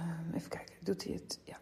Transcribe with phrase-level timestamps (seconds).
[0.00, 1.38] Ehm, even kijken, doet hij het?
[1.44, 1.58] Ja.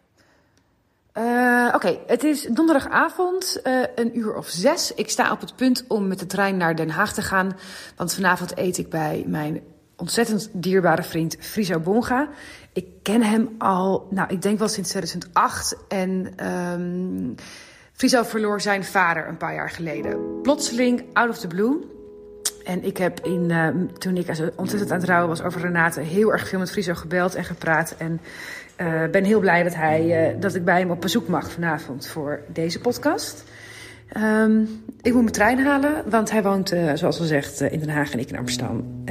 [1.11, 4.93] Eh, Oké, het is donderdagavond, eh, een uur of zes.
[4.93, 7.57] Ik sta op het punt om met de trein naar Den Haag te gaan.
[7.95, 9.61] Want vanavond eet ik bij mijn
[9.95, 12.29] ontzettend dierbare vriend Friso Bonga.
[12.73, 15.77] Ik ken hem al, nou, ik denk wel sinds 2008.
[15.87, 17.33] En ehm
[17.93, 20.41] Friso verloor zijn vader een paar jaar geleden.
[20.41, 21.98] Plotseling, out of the blue.
[22.63, 23.67] En ik heb in, eh,
[23.97, 26.01] toen ik ontzettend aan het rouwen was over Renate...
[26.01, 27.95] heel erg veel met Friso gebeld en gepraat.
[27.97, 28.19] En
[28.81, 32.07] uh, ben heel blij dat, hij, uh, dat ik bij hem op bezoek mag vanavond
[32.07, 33.43] voor deze podcast.
[34.17, 34.61] Um,
[35.01, 38.11] ik moet mijn trein halen, want hij woont, uh, zoals al gezegd, in Den Haag
[38.11, 39.03] en ik in Amsterdam.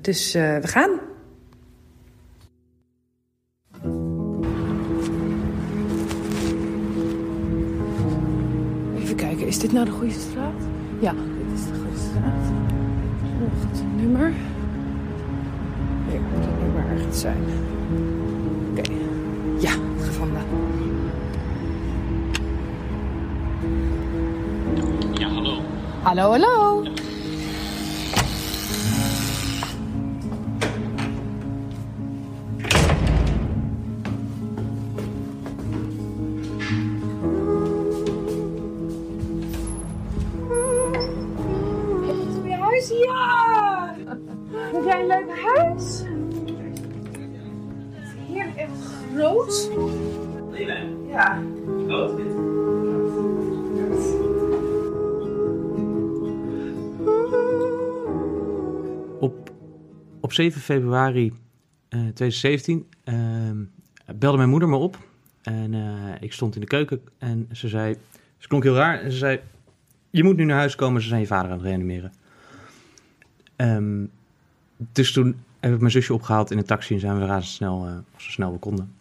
[0.00, 0.90] dus we gaan.
[8.98, 10.62] Even kijken, is dit nou de goede straat?
[11.00, 11.14] Ja,
[13.40, 14.32] Nog het nummer.
[16.10, 17.42] Hier moet het nummer ergens zijn.
[18.70, 18.96] Oké, okay.
[19.58, 19.70] ja,
[20.02, 20.42] gevonden.
[25.12, 25.60] Ja, hallo.
[26.02, 26.82] Hallo, hallo.
[51.14, 51.42] Ja.
[59.20, 59.50] Op,
[60.20, 61.32] op 7 februari uh,
[61.88, 63.14] 2017 uh,
[64.14, 64.98] belde mijn moeder me op.
[65.42, 67.96] En uh, ik stond in de keuken en ze zei...
[68.38, 69.40] Ze klonk heel raar en ze zei...
[70.10, 72.12] Je moet nu naar huis komen, ze zijn je vader aan het reanimeren.
[73.56, 74.10] Um,
[74.76, 78.30] dus toen heb ik mijn zusje opgehaald in een taxi en zijn we razendsnel, zo
[78.30, 78.94] snel we konden,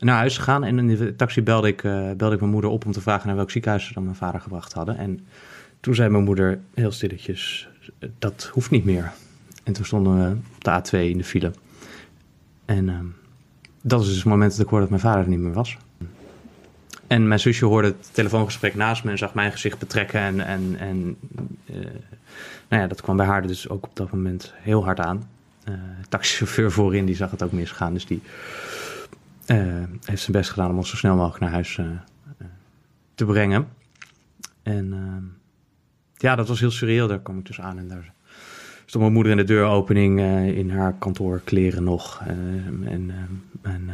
[0.00, 0.64] naar huis gegaan.
[0.64, 3.26] En in de taxi belde ik, uh, belde ik mijn moeder op om te vragen
[3.26, 4.96] naar welk ziekenhuis ze dan mijn vader gebracht hadden.
[4.96, 5.26] En
[5.80, 7.68] toen zei mijn moeder heel stilletjes,
[8.18, 9.12] dat hoeft niet meer.
[9.64, 11.52] En toen stonden we op de A2 in de file.
[12.64, 12.98] En uh,
[13.82, 15.76] dat is dus het moment dat ik hoorde dat mijn vader er niet meer was.
[17.06, 20.20] En mijn zusje hoorde het telefoongesprek naast me en zag mijn gezicht betrekken.
[20.20, 21.16] En, en, en
[21.64, 21.76] uh,
[22.68, 25.28] nou ja, dat kwam bij haar dus ook op dat moment heel hard aan.
[25.68, 25.74] Uh,
[26.08, 27.92] taxichauffeur voorin, die zag het ook misgaan.
[27.92, 28.22] Dus die
[30.04, 31.86] heeft zijn best gedaan om ons zo snel mogelijk naar huis uh,
[33.14, 33.68] te brengen.
[34.62, 34.94] En
[36.16, 37.08] ja, dat was heel surreal.
[37.08, 38.12] Daar kwam ik dus aan en daar
[38.84, 40.20] stond mijn moeder in de deuropening
[40.56, 42.22] in haar kantoorkleren nog.
[42.84, 43.10] en,
[43.62, 43.90] en,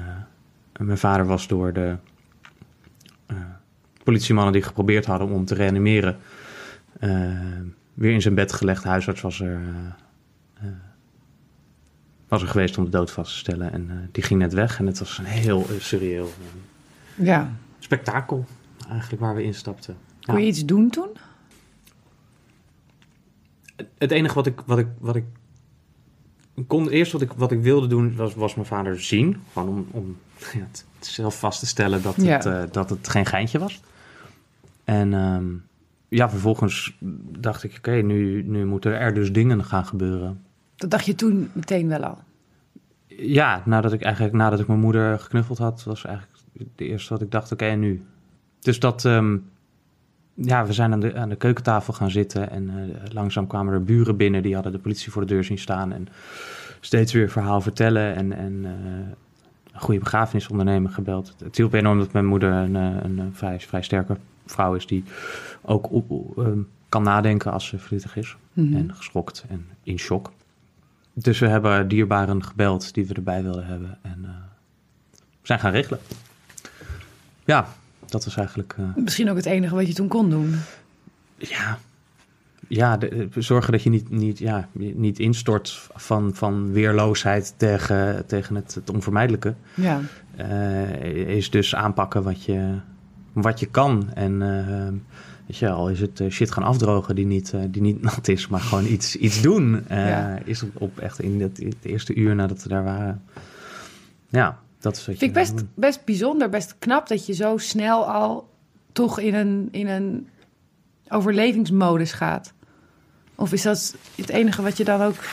[0.79, 1.97] mijn vader was door de
[4.05, 6.17] politiemannen die geprobeerd hadden om te reanimeren
[7.95, 8.85] weer in zijn bed gelegd.
[8.85, 9.61] Huisarts was er,
[12.29, 13.73] was er geweest om de dood vast te stellen.
[13.73, 14.79] En uh, die ging net weg.
[14.79, 16.31] En het was een heel surreëel
[17.15, 17.53] ja.
[17.79, 18.45] spektakel
[18.89, 19.97] eigenlijk waar we instapten.
[20.25, 20.41] Kon ja.
[20.41, 21.09] je iets doen toen?
[23.99, 25.25] Het enige wat ik, wat ik, wat ik
[26.67, 29.43] kon, eerst wat ik, wat ik wilde doen, was, was mijn vader zien.
[29.53, 30.17] Gewoon om, om
[30.59, 32.67] ja, het zelf vast te stellen dat het, ja.
[32.67, 33.81] dat het geen geintje was.
[34.85, 35.65] En um,
[36.09, 36.97] ja, vervolgens
[37.39, 40.45] dacht ik, oké, okay, nu, nu moeten er dus dingen gaan gebeuren.
[40.77, 42.19] Dat dacht je toen meteen wel al?
[43.07, 46.37] Ja, nadat ik eigenlijk nadat ik mijn moeder geknuffeld had, was eigenlijk
[46.77, 48.03] de eerste wat ik dacht, oké, okay, nu.
[48.61, 49.49] Dus dat, um,
[50.35, 53.85] ja, we zijn aan de, aan de keukentafel gaan zitten en uh, langzaam kwamen er
[53.85, 56.09] buren binnen, die hadden de politie voor de deur zien staan en
[56.81, 58.71] steeds weer verhaal vertellen en, en uh,
[59.73, 61.35] een goede begrafenisondernemer gebeld.
[61.45, 64.17] Het hielp enorm dat mijn moeder een, een, een vrij, vrij sterke
[64.47, 65.05] vrouw is die
[65.63, 68.37] ook op, um, kan nadenken als ze verdrietig is.
[68.53, 68.77] Mm -hmm.
[68.77, 70.33] En geschokt en in shock.
[71.19, 73.99] Dus we hebben dierbaren gebeld die we erbij wilden hebben.
[74.03, 74.29] En uh,
[75.13, 76.01] we zijn gaan regelen.
[77.45, 77.69] Ja,
[78.07, 78.75] dat was eigenlijk...
[78.81, 80.55] Uh, Misschien ook het enige wat je toen kon doen.
[81.37, 81.79] Ja,
[82.69, 88.55] ja de, zorgen dat je niet, niet, ja, niet instort van, van weerloosheid tegen, tegen
[88.55, 89.55] het, het onvermijdelijke.
[89.75, 90.01] Ja.
[90.39, 92.75] Uh, is dus aanpakken wat je,
[93.33, 94.13] wat je kan.
[94.15, 94.43] En
[95.47, 98.29] weet je, al is het uh, shit gaan afdrogen die niet, uh, die niet nat
[98.29, 99.85] is, maar gewoon iets, iets doen.
[99.89, 100.39] Ja.
[100.45, 103.23] Is op, op, echt in het, het, eerste uur nadat we daar waren.
[104.29, 108.49] Ja, dat Vind ik best, best bijzonder, best knap dat je zo snel al
[108.93, 110.29] toch in een, in een
[111.09, 112.53] overlevingsmodus gaat.
[113.35, 115.25] Of is dat het enige wat je dan ook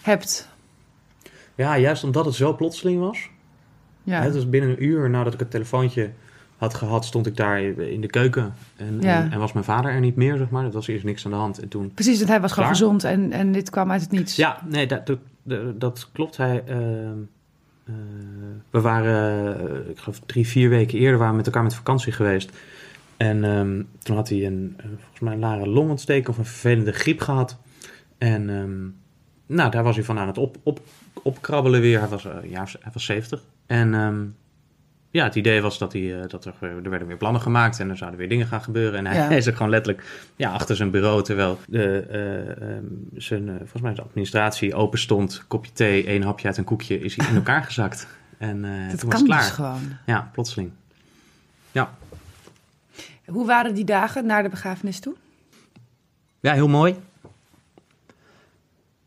[0.00, 0.48] hebt?
[1.54, 3.30] Ja, juist omdat het zo plotseling was.
[4.02, 4.22] Ja.
[4.22, 6.12] Het was binnen een uur nadat ik het telefoontje
[6.56, 8.54] had gehad, stond ik daar in de keuken.
[8.76, 9.22] En, ja.
[9.22, 10.64] en, en, was mijn vader er niet meer, zeg maar.
[10.64, 11.60] Er was eerst niks aan de hand.
[11.60, 14.36] En toen Precies, want hij was gewoon gezond en, en dit kwam uit het niets.
[14.36, 15.06] Ja, nee, dat,
[15.42, 16.36] dat, dat klopt.
[16.36, 17.08] Hij, uh,
[17.84, 17.94] eh,
[18.70, 22.12] we waren, eh, ik geloof drie, vier weken eerder waren we met elkaar met vakantie
[22.12, 22.50] geweest.
[23.16, 26.92] En ehm, toen had hij een, eh, volgens mij een lare longontsteking of een vervelende
[26.92, 27.56] griep gehad.
[28.18, 28.88] En ehm,
[29.56, 30.80] nou, daar was hij van aan het op, op,
[31.22, 31.98] opkrabbelen weer.
[31.98, 33.42] Hij was, eh, ja, hij was 70.
[33.66, 34.24] En ehm,
[35.14, 37.90] ja, het idee was dat, hij, eh, dat er, er werden weer plannen gemaakt en
[37.90, 38.98] er zouden weer dingen gaan gebeuren.
[38.98, 39.26] En hij, Ja.
[39.34, 42.84] hij zit gewoon letterlijk ja, achter zijn bureau, terwijl de, eh, ehm,
[43.14, 47.00] zijn, eh, volgens mij de administratie open stond, kopje thee, één hapje uit een koekje,
[47.00, 48.06] is hij in elkaar gezakt.
[48.38, 49.40] En eh, dat toen was kan het klaar.
[49.40, 49.96] dus gewoon.
[50.06, 50.70] Ja, plotseling.
[53.24, 55.14] Hoe waren die dagen naar de begrafenis toe?
[56.40, 56.96] Ja, heel mooi.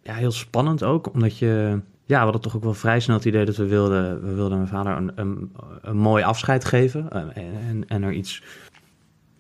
[0.02, 1.80] Ja, heel spannend ook, omdat je...
[2.08, 4.22] Ja, we hadden toch ook wel vrij snel het idee dat we wilden...
[4.22, 5.52] We wilden mijn vader een, een,
[5.82, 7.12] een mooi afscheid geven.
[7.12, 8.44] eh, En, en er iets...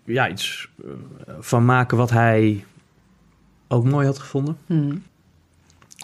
[0.03, 2.65] Ja, iets eh, van maken wat hij
[3.67, 4.57] ook mooi had gevonden.
[4.65, 5.03] Hmm.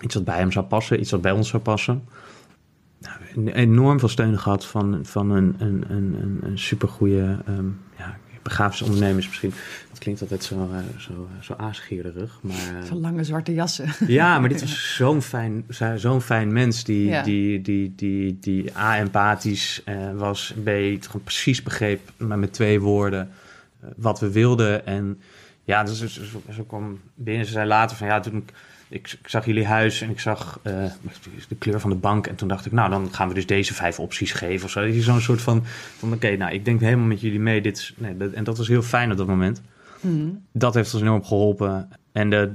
[0.02, 2.04] Iets wat bij hem zou passen, iets wat bij ons zou passen.
[3.00, 7.68] Nou, enorm veel steun gehad van, van een, een, een, een, een supergoeie ehm
[7.98, 9.54] ja, begrafenisondernemer is misschien.
[9.90, 12.40] Dat klinkt altijd zo, eh, zo, eh, zo aasgierig.
[12.42, 13.90] Maar, eh, Van lange zwarte jassen.
[14.08, 17.24] ja, maar dit was zo'n fijn, zo- zo'n fijn mens die, Ja.
[17.24, 22.80] die, die, die, die A, empathisch eh, was, B, gewoon precies begreep, maar met twee
[22.82, 23.30] woorden,
[23.82, 24.86] eh, wat we wilden.
[24.86, 25.20] En
[25.64, 27.46] ja, dus, dus, dus, zo kwam binnen.
[27.46, 28.54] Ze zei later van ja, toen ik,
[28.94, 30.86] ik, ik zag jullie huis en ik zag eh,
[31.48, 32.28] de kleur van de bank.
[32.28, 34.82] En toen dacht ik, nou, dan gaan we dus deze vijf opties geven of zo.
[34.86, 35.64] Dat je Zo'n soort van,
[35.98, 37.62] van oké, nou, ik denk helemaal met jullie mee.
[37.62, 39.62] Dit, is- nee, dat, en dat was heel fijn op dat moment
[40.00, 40.42] Hmm.
[40.52, 41.90] dat heeft ons enorm geholpen.
[42.12, 42.52] En de,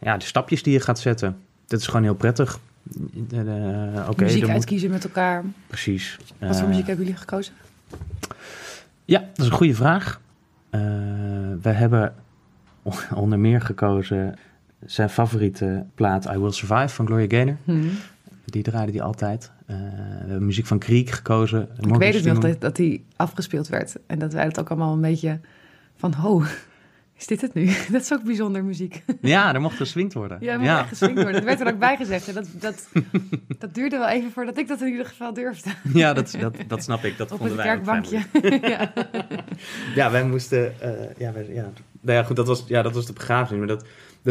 [0.00, 1.36] ja, de stapjes die je gaat zetten,
[1.66, 2.58] dat is gewoon heel prettig.
[4.16, 5.44] Muziek moet- uitkiezen met elkaar.
[5.66, 6.18] precies.
[6.38, 7.54] Wat voor Eh, muziek hebben jullie gekozen?
[9.04, 10.20] Ja, dat is een goede vraag.
[10.70, 10.80] Eh,
[11.62, 12.14] we hebben
[13.14, 14.38] onder meer gekozen
[14.86, 17.56] zijn favoriete plaat I Will Survive van Gloria Gaynor.
[17.64, 17.90] Hmm.
[18.44, 19.50] Die draaide die altijd.
[19.66, 19.82] Eh, we
[20.28, 21.62] hebben muziek van Kriek gekozen.
[21.62, 23.96] Ik Morgan weet het nog dat, dat die afgespeeld werd.
[24.06, 25.40] En dat wij het ook allemaal een beetje
[25.96, 26.12] van...
[26.14, 26.42] Ho,
[27.18, 27.64] is dit het nu?
[27.92, 29.04] Dat is ook bijzonder muziek.
[29.20, 30.38] Ja, er mocht geswingd worden.
[30.40, 31.32] Ja, moet echt geswingd worden.
[31.32, 32.28] Dat werd er ook bij gezegd.
[32.28, 32.88] En dat, dat,
[33.58, 35.70] dat duurde wel even voordat ik dat in ieder geval durfde.
[35.92, 37.16] ja dat, dat, dat snap ik.
[37.18, 38.02] Dat Op vonden het wij ook fijn.
[38.02, 38.68] kerkbankje.
[38.68, 38.92] ja.
[39.94, 40.80] Ja, wij moesten.
[40.80, 41.70] eh, ja, wij, ja.
[42.00, 43.58] Nou ja, goed, dat was, ja, dat was de begrafenis.
[43.58, 43.84] Maar dat,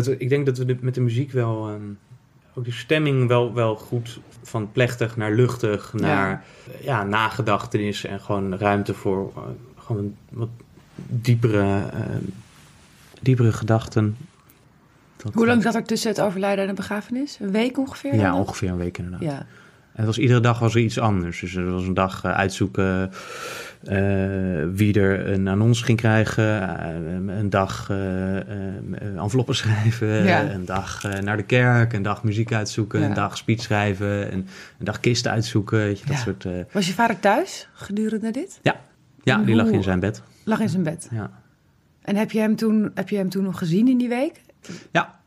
[0.04, 1.68] dat, ik denk dat we de- met de muziek wel.
[1.70, 1.82] ehm,
[2.58, 6.44] ook de stemming wel, wel goed van plechtig naar luchtig, naar
[6.78, 7.04] eh, ja.
[7.04, 9.42] nagedachtenis en gewoon ruimte voor eh,
[9.78, 10.50] gewoon wat
[10.96, 12.22] diepere, ehm,
[13.22, 14.18] diepere gedachten.
[15.18, 17.38] Dat, Hoe lang zat er tussen het overlijden en de begrafenis?
[17.42, 18.16] Een week ongeveer?
[18.16, 18.40] Ja, dan?
[18.40, 19.22] ongeveer een week inderdaad.
[19.22, 19.46] Ja.
[19.96, 21.40] Het was, iedere dag was er iets anders.
[21.40, 23.12] Dus er was een dag eh, uitzoeken
[23.84, 23.98] eh,
[24.74, 26.62] wie er een annons ging krijgen.
[26.80, 27.90] eh, een dag
[29.16, 30.24] enveloppen schrijven.
[30.24, 30.50] Ja.
[30.52, 31.94] Een dag naar de kerk.
[31.94, 33.00] Een dag muziek uitzoeken.
[33.00, 33.06] Ja.
[33.08, 34.32] Een dag speech schrijven.
[34.32, 34.38] En
[34.80, 35.78] een dag kisten uitzoeken.
[35.78, 36.22] Weet je, dat Ja.
[36.22, 36.46] soort...
[36.72, 38.60] Was je vader thuis gedurende dit?
[38.62, 38.76] ja,
[39.24, 40.22] En die lag in zijn bed.
[40.44, 41.08] Lag in zijn bed.
[41.12, 41.30] Ja.
[42.02, 44.42] En heb je hem toen, heb je hem toen nog gezien in die week?
[44.92, 45.20] ja.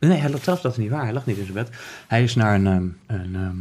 [0.00, 1.02] Nee, hij lag, zelfs dat is niet waar.
[1.04, 1.70] Hij lag niet in zijn bed.
[2.06, 2.66] Hij is naar een...
[2.66, 2.86] ehm,
[3.20, 3.56] een ehm,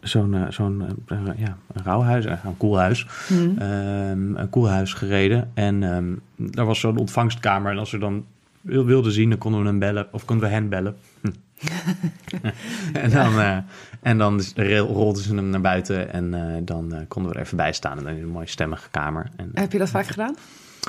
[0.00, 3.06] Zo'n eh, zo'n eh, ja, een rouwhuis, eh, een koelhuis.
[3.26, 3.58] Hmm.
[3.58, 5.50] ehm, een koelhuis gereden.
[5.54, 6.14] En ehm,
[6.52, 7.72] daar was zo'n ontvangstkamer.
[7.72, 8.24] En als we dan
[8.60, 10.06] wil- wilden zien, dan konden we hem bellen.
[10.12, 10.96] Of konden we hen bellen.
[11.20, 11.28] Hm.
[12.92, 13.56] en dan, eh,
[14.02, 14.40] en dan
[14.88, 16.12] rolden ze hem naar buiten.
[16.12, 17.98] En eh, dan eh, konden we er even bij staan.
[17.98, 19.30] En dan in een mooie stemmige kamer.
[19.36, 20.36] En, Heb je dat vaak gedaan?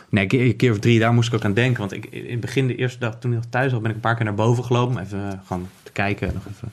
[0.09, 1.79] Nee, een keer, een keer of drie, daar moest ik ook aan denken.
[1.79, 3.95] Want ik, in het begin, de eerste dag toen ik nog thuis was, ben ik
[3.95, 4.95] een paar keer naar boven gelopen.
[4.95, 6.31] Om even eh, gewoon te kijken.
[6.33, 6.69] Nog even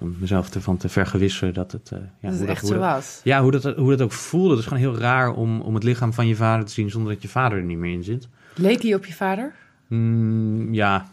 [0.00, 1.90] van mezelf ervan te vergewissen dat het...
[1.92, 3.20] eh, ja, dat hoe het echt hoe zo was.
[3.24, 4.50] ja, hoe dat, hoe dat ook voelde.
[4.50, 7.12] Het is gewoon heel raar om, om het lichaam van je vader te zien zonder
[7.12, 8.28] dat je vader er niet meer in zit.
[8.54, 9.54] Leek hij op je vader?
[9.86, 11.06] Mm, ja.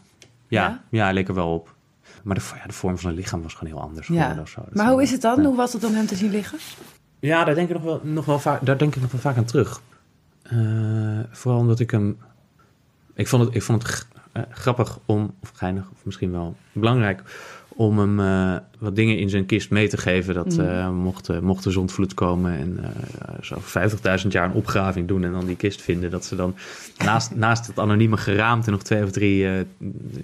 [0.48, 1.12] Ja, Ja?
[1.12, 1.76] leek er wel op.
[2.24, 4.08] Maar de, ja, de vorm van het lichaam was gewoon heel anders.
[4.08, 4.38] Ja.
[4.42, 4.62] of zo.
[4.66, 5.46] Dat Maar hoe wel- is het dan?
[5.46, 6.58] Hoe was het om hem te zien liggen?
[7.20, 9.38] Ja, daar denk ik nog wel, nog wel, vaak, daar denk ik nog wel vaak
[9.38, 9.82] aan terug.
[10.44, 12.18] Eh, vooral omdat ik hem...
[13.14, 17.22] Ik vond het, ik vond het eh, grappig om, of geinig, of misschien wel belangrijk...
[17.70, 18.20] om hem
[18.78, 20.34] wat dingen in zijn kist mee te geven.
[20.34, 20.66] Dat Mhm.
[20.68, 22.90] eh, mocht, eh, mocht de zondvloed komen en eh
[23.42, 25.24] zo 50.000 jaar een opgraving doen...
[25.24, 26.56] en dan die kist vinden, dat ze dan
[27.06, 28.72] naast, naast het anonieme geraamte...
[28.72, 29.48] nog twee of drie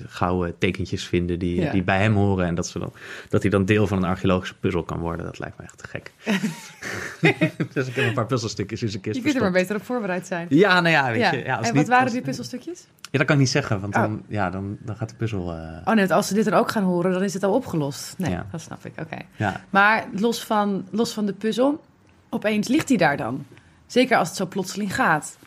[0.08, 1.72] gouden tekentjes vinden die, Ja.
[1.72, 2.46] die bij hem horen...
[2.46, 2.94] en dat, ze dan,
[3.30, 5.26] dat hij dan deel van een archeologische puzzel kan worden.
[5.26, 6.12] Dat lijkt me echt te gek.
[7.74, 9.84] dus ik heb een paar puzzelstukjes in zijn kist Je kunt er maar beter op
[9.84, 10.48] voorbereid zijn.
[10.50, 11.32] Ja, nou ja, weet Ja.
[11.32, 11.44] je.
[11.44, 12.88] Ja, als en niet- wat waren als- die puzzelstukjes?
[13.12, 14.02] Ja, dat kan ik niet zeggen, want Oh.
[14.02, 15.42] dan, ja, dan, dan gaat de puzzel...
[15.42, 18.16] Oh nee, want als ze dit dan ook gaan horen, dan is het al opgelost.
[18.18, 18.43] Nee, Ja.
[18.52, 18.94] Dat snap ik.
[19.00, 19.18] Oké.
[19.36, 19.64] ja.
[19.70, 21.84] Maar los van, los van de puzzel,
[22.30, 23.46] opeens ligt hij daar dan.
[23.88, 25.38] Zeker als het zo plotseling gaat.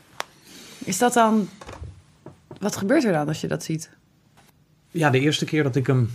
[0.79, 1.49] Is dat dan...
[2.61, 3.91] Wat gebeurt er dan als je dat ziet?
[4.97, 6.11] ja, de eerste keer dat ik hem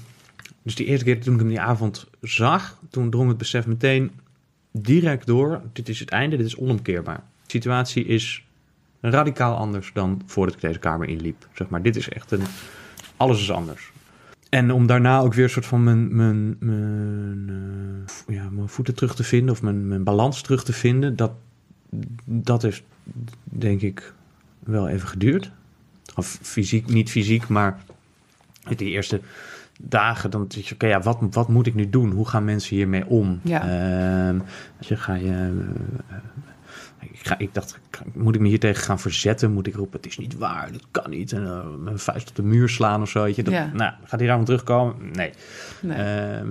[0.61, 4.11] dus die eerste keer toen ik hem die avond zag, toen drong het besef meteen
[4.71, 5.61] direct door.
[5.73, 7.15] Dit is het einde, dit is onomkeerbaar.
[7.15, 8.45] De situatie is
[9.01, 11.47] radicaal anders dan voordat ik deze kamer inliep.
[11.53, 12.43] Zeg maar, dit is echt een...
[13.17, 13.91] Alles is anders.
[14.51, 17.49] En om daarna ook weer een soort van mijn, mijn, mijn,
[18.27, 19.53] uh, ja, mijn voeten terug te vinden...
[19.53, 21.15] of mijn, mijn balans terug te vinden...
[21.15, 21.31] dat,
[22.25, 22.83] dat heeft,
[23.43, 24.13] denk ik,
[24.59, 25.51] wel even geduurd.
[26.15, 27.83] Of fysiek, niet fysiek, maar
[28.77, 29.21] die eerste
[29.79, 32.11] dagen, dan denk je, oké, ja, wat, wat moet ik nu doen?
[32.11, 33.39] Hoe gaan mensen hiermee om?
[33.43, 33.63] Ja.
[34.33, 34.39] Uh,
[34.79, 36.17] je, ga je, uh,
[37.11, 37.79] ik, ga, ik dacht,
[38.13, 39.51] moet ik me hier tegen gaan verzetten?
[39.51, 41.31] Moet ik roepen, het is niet waar, dat kan niet.
[41.31, 43.23] En uh, mijn vuist op de muur slaan of zo.
[43.23, 43.43] Weet je?
[43.43, 43.69] Dat, Ja.
[43.73, 44.95] Nou, gaat hij daarvan terugkomen?
[45.11, 45.31] Nee.
[45.81, 45.97] Nee.
[45.97, 46.47] Ehm,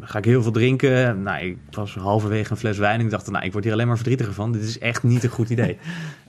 [0.00, 1.22] ga ik heel veel drinken?
[1.22, 3.86] Nou, ik was halverwege een fles wijn en ik dacht, nou, ik word hier alleen
[3.86, 4.52] maar verdrietiger van.
[4.52, 5.78] Dit is echt niet een goed idee.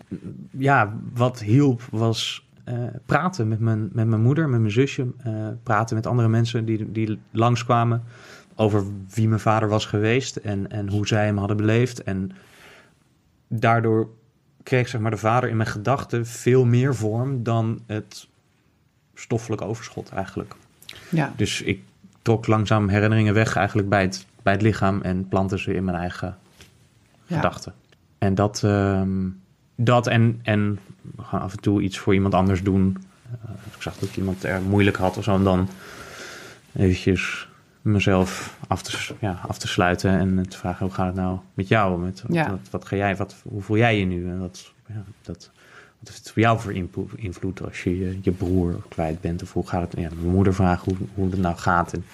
[0.69, 2.75] ja, wat hielp was uh,
[3.05, 5.07] praten met mijn, met mijn moeder, met mijn zusje.
[5.27, 8.03] Uh, praten met andere mensen die, die langskwamen
[8.55, 12.03] over wie mijn vader was geweest en, en hoe zij hem hadden beleefd.
[12.03, 12.31] En
[13.53, 14.09] daardoor
[14.63, 18.27] kreeg zeg maar, de vader in mijn gedachten veel meer vorm dan het
[19.15, 20.55] stoffelijk overschot eigenlijk.
[21.09, 21.33] Ja.
[21.35, 21.83] Dus ik
[22.21, 25.97] trok langzaam herinneringen weg eigenlijk bij het, bij het lichaam en plantte ze in mijn
[25.97, 26.37] eigen
[27.25, 27.35] Ja.
[27.35, 27.73] gedachten.
[28.17, 29.27] En dat, ehm,
[29.75, 30.79] dat en, en
[31.17, 32.97] gewoon af en toe iets voor iemand anders doen.
[33.45, 35.69] Uh, ik zag dat iemand er moeilijk had of zo, en dan
[36.75, 37.47] eventjes
[37.81, 41.67] mezelf af te, ja, af te sluiten en te vragen hoe gaat het nou met
[41.67, 41.99] jou?
[42.01, 42.49] Met, Ja.
[42.49, 44.29] wat, wat ga jij, wat, hoe voel jij je nu?
[44.29, 45.49] En wat, ja, dat,
[45.99, 46.73] wat heeft het voor jou voor
[47.15, 49.41] invloed als je, je je broer kwijt bent?
[49.41, 49.99] Of hoe gaat het?
[50.01, 51.93] Ja, mijn moeder vragen hoe, hoe het nou gaat.
[51.93, 52.05] En,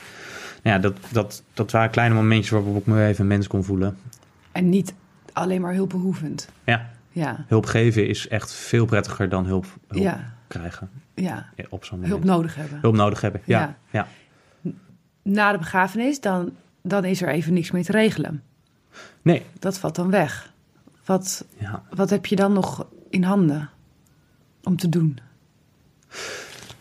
[0.64, 3.64] nou ja, dat, dat, dat waren kleine momentjes waarop ik me even een mens kon
[3.64, 3.98] voelen.
[4.52, 4.94] En niet
[5.34, 6.50] alleen maar hulpbehoevend.
[6.64, 7.46] Ja, Ja.
[7.48, 10.34] hulp geven is echt veel prettiger dan hulp, hulp Ja.
[10.48, 11.46] krijgen Ja.
[11.56, 12.14] ja, op zo'n moment.
[12.14, 12.80] Hulp nodig hebben.
[12.82, 13.76] Hulp nodig hebben, ja.
[13.92, 14.08] Ja.
[15.30, 18.44] Na de begrafenis, dan, dan is er even niks meer te regelen.
[19.22, 20.54] Nee, Dat valt dan weg.
[21.06, 21.84] Wat, ja.
[21.90, 23.70] wat heb je dan nog in handen
[24.64, 25.18] om te doen?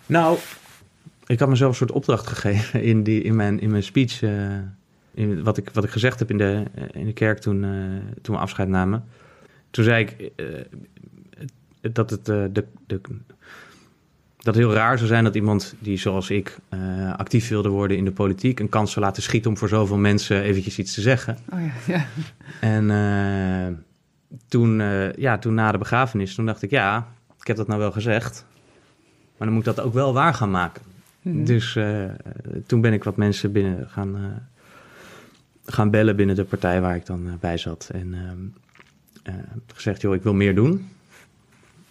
[0.06, 0.38] Nou,
[1.26, 4.22] ik had mezelf een soort opdracht gegeven in, die, in, mijn, in mijn speech.
[4.22, 4.58] eh,
[5.14, 8.14] in wat, ik, wat ik gezegd heb in de, eh, in de kerk toen, eh,
[8.22, 9.04] toen we afscheid namen.
[9.70, 10.32] Toen zei ik
[11.80, 13.00] dat het de, de,
[14.46, 17.96] dat het heel raar zou zijn dat iemand die zoals ik eh, actief wilde worden
[17.96, 18.60] in de politiek...
[18.60, 21.38] een kans zou laten schieten om voor zoveel mensen eventjes iets te zeggen.
[21.52, 22.06] Oh ja, ja.
[22.60, 23.74] En eh,
[24.48, 27.08] toen, eh, ja, toen na de begrafenis, toen dacht ik, ja,
[27.40, 28.46] ik heb dat nou wel gezegd.
[29.36, 30.82] Maar dan moet ik dat ook wel waar gaan maken.
[31.22, 31.44] Mhm.
[31.44, 31.78] Dus
[32.66, 34.42] toen ben ik wat mensen binnen gaan,
[35.64, 37.90] gaan bellen binnen de partij waar ik dan bij zat.
[37.92, 38.38] En ehm,
[39.22, 39.34] eh,
[39.74, 40.88] gezegd, joh, ik wil meer doen.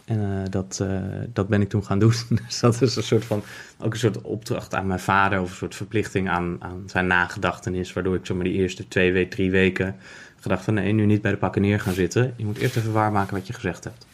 [0.06, 1.00] En eh, dat, eh,
[1.34, 2.14] dat ben ik toen gaan doen.
[2.48, 3.44] dus dat is een soort van,
[3.80, 5.42] ook een soort opdracht aan mijn vader...
[5.42, 7.94] of een soort verplichting aan, aan zijn nagedachtenis...
[7.94, 9.96] waardoor ik zomaar die eerste twee, we- drie weken
[10.40, 10.74] gedacht van...
[10.74, 12.34] nee, nu niet bij de pakken neer gaan zitten.
[12.36, 14.06] Je moet eerst even waarmaken wat je gezegd hebt.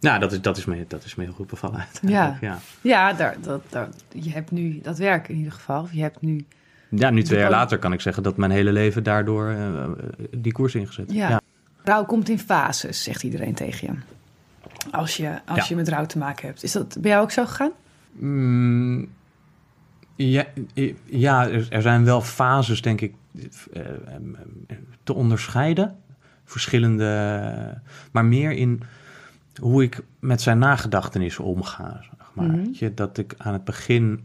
[0.00, 2.58] Nou, dat is, dat is, me, dat is me heel goed bevallen uiteindelijk, ja.
[2.80, 5.82] Ja, daar, dat, daar, je hebt nu dat werk in ieder geval.
[5.82, 6.44] Of je hebt nu...
[6.88, 9.84] Ja, nu twee jaar poli- later kan ik zeggen dat mijn hele leven daardoor eh,
[10.36, 11.12] die koers ingezet.
[11.12, 11.40] Ja.
[11.84, 14.16] Rouw komt in fases, zegt iedereen tegen je.
[14.90, 15.64] Als je, als Ja.
[15.68, 16.62] je met rouw te maken hebt.
[16.62, 17.72] Is dat bij jou ook zo gegaan?
[18.12, 19.08] Mm,
[20.16, 20.44] ja,
[21.04, 23.14] ja er, er zijn wel fases, denk ik,
[23.72, 24.20] eh, eh,
[25.02, 25.96] te onderscheiden.
[26.44, 27.80] Verschillende,
[28.12, 28.82] maar meer in
[29.60, 32.00] hoe ik met zijn nagedachtenis omga.
[32.02, 32.46] Zeg maar.
[32.46, 32.94] Mhm.
[32.94, 34.24] Dat ik aan het begin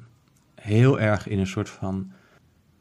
[0.55, 2.12] heel erg in een soort van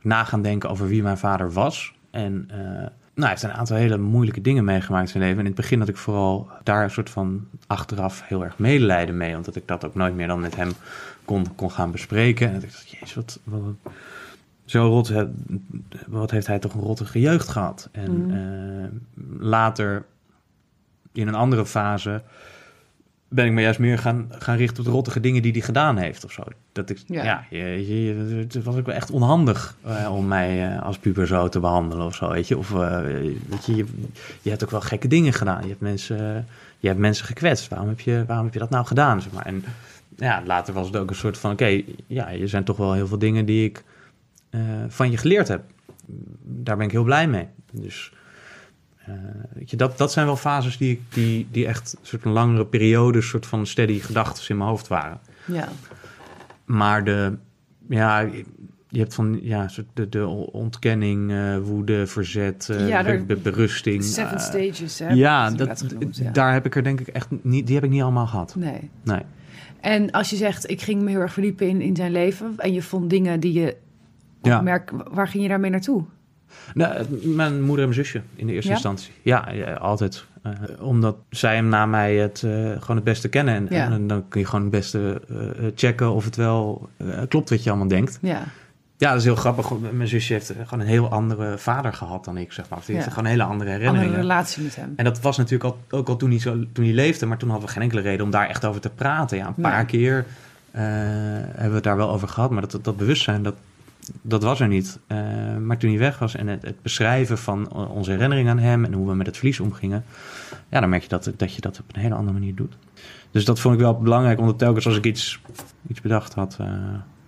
[0.02, 1.94] na gaan denken over wie mijn vader was.
[2.10, 5.38] En eh, nou, hij heeft een aantal hele moeilijke dingen meegemaakt in zijn leven.
[5.38, 9.16] En in het begin had ik vooral daar een soort van achteraf heel erg medelijden
[9.16, 9.36] mee.
[9.36, 10.72] Omdat ik dat ook nooit meer dan met hem
[11.24, 12.46] kon, kon gaan bespreken.
[12.48, 13.60] En dat ik dacht, jezus, wat, wat,
[14.64, 15.12] zo rot,
[16.06, 17.88] wat heeft hij toch een rottige jeugd gehad.
[17.92, 18.34] En Mhm.
[18.36, 18.88] eh,
[19.38, 20.04] later,
[21.12, 22.22] in een andere fase,
[23.32, 25.96] ben ik me juist meer gaan, gaan richten op de rottige dingen die hij gedaan
[25.96, 26.42] heeft of zo.
[26.72, 27.24] Dat ik, Ja.
[27.24, 31.26] ja, je, je, het was ook wel echt onhandig eh, om mij eh, als puber
[31.26, 32.58] zo te behandelen of zo, weet je.
[32.58, 33.00] Of, eh,
[33.48, 33.84] weet je, je,
[34.42, 35.62] je hebt ook wel gekke dingen gedaan.
[35.62, 36.46] Je hebt mensen,
[36.78, 37.68] je hebt mensen gekwetst.
[37.68, 39.46] Waarom heb je, waarom heb je dat nou gedaan, zeg maar.
[39.46, 39.64] En
[40.16, 43.06] ja, later was het ook een soort van, oké, ja, er zijn toch wel heel
[43.06, 43.84] veel dingen die ik
[44.88, 45.62] van je geleerd heb.
[46.42, 47.46] Daar ben ik heel blij mee.
[47.72, 48.12] Dus
[49.54, 52.32] weet je, dat, dat zijn wel fases die, ik- die, die echt een soort van
[52.32, 55.20] langere periodes, soort van steady gedachten in mijn hoofd waren.
[55.44, 55.68] Ja.
[56.64, 57.36] Maar de,
[57.88, 58.20] ja,
[58.88, 64.04] je hebt van, ja, de, de ontkenning, eh, woede, verzet, eh, Ja, er- be- berusting.
[64.04, 65.08] Seven eh, stages, hè?
[65.08, 66.30] ja, dat, inderdaad genoemd, ja.
[66.30, 68.54] daar heb ik er denk ik echt niet, die heb ik niet allemaal gehad.
[68.56, 68.90] Nee.
[69.02, 69.20] Nee.
[69.80, 72.54] En als je zegt, ik ging me heel erg verdiepen in, in zijn leven...
[72.56, 73.76] en je vond dingen die je
[74.42, 74.60] Ja.
[74.60, 76.04] Merk, waar ging je daarmee naartoe?
[76.74, 78.74] Nou, mijn moeder en mijn zusje in de eerste Ja?
[78.74, 79.12] instantie.
[79.22, 80.24] Ja, ja, altijd.
[80.42, 83.54] Eh, omdat zij hem na mij het, eh, gewoon het beste kennen.
[83.54, 83.90] En, Ja.
[83.90, 86.88] en dan kun je gewoon het beste eh, checken of het wel
[87.28, 88.18] klopt wat je allemaal denkt.
[88.22, 88.42] Ja,
[88.96, 89.70] Ja, dat is heel grappig.
[89.92, 92.78] Mijn zusje heeft gewoon een heel andere vader gehad dan ik, zeg maar.
[92.78, 94.16] Of Die heeft gewoon hele andere andere herinneringen.
[94.20, 94.92] relatie met hem.
[94.96, 97.48] En dat was natuurlijk al, ook al toen hij, zo, toen hij leefde, maar toen
[97.50, 99.36] hadden we geen enkele reden om daar echt over te praten.
[99.38, 99.84] Ja, een paar Nee.
[99.84, 100.24] keer
[100.70, 103.54] hebben we het daar wel over gehad, maar dat, dat bewustzijn, dat,
[104.22, 104.98] dat was er niet.
[105.06, 105.16] Eh,
[105.56, 108.84] maar toen hij weg was en het, het beschrijven van o- onze herinnering aan hem
[108.84, 110.04] en hoe we met het verlies omgingen,
[110.68, 112.74] ja, dan merk je dat, dat je dat op een hele andere manier doet.
[113.30, 115.40] Dus dat vond ik wel belangrijk, omdat telkens als ik iets,
[115.88, 116.66] iets bedacht had, eh,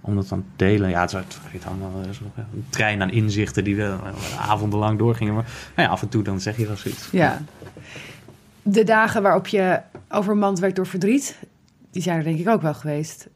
[0.00, 0.88] om dat dan te delen.
[0.90, 5.35] Ja, het was het allemaal eh, een trein aan inzichten die we eh, avondenlang doorgingen.
[5.35, 5.45] Maar
[5.76, 7.09] nou ja, af en toe dan zeg je wel zoiets.
[7.11, 7.43] Ja.
[8.62, 11.38] De dagen waarop je overmand werd door verdriet,
[11.90, 13.28] die zijn er denk ik ook wel geweest.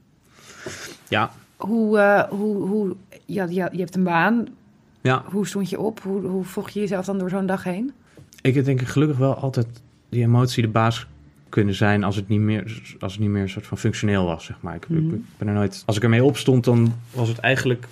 [1.08, 2.96] Ja, Hoe, eh, hoe, hoe
[3.28, 4.46] ja, ja, je hebt een baan.
[5.00, 5.22] ja.
[5.26, 6.00] Hoe stond je op?
[6.02, 7.92] Hoe, hoe vocht je jezelf dan door zo'n dag heen?
[8.42, 9.66] Ik heb denk ik gelukkig wel altijd
[10.08, 11.06] die emotie de baas
[11.48, 14.44] kunnen zijn als het niet meer, als het niet meer een soort van functioneel was,
[14.44, 14.74] zeg maar.
[14.74, 15.14] Ik, Mhm.
[15.14, 17.86] ik ben er nooit, als ik ermee opstond, dan was het eigenlijk,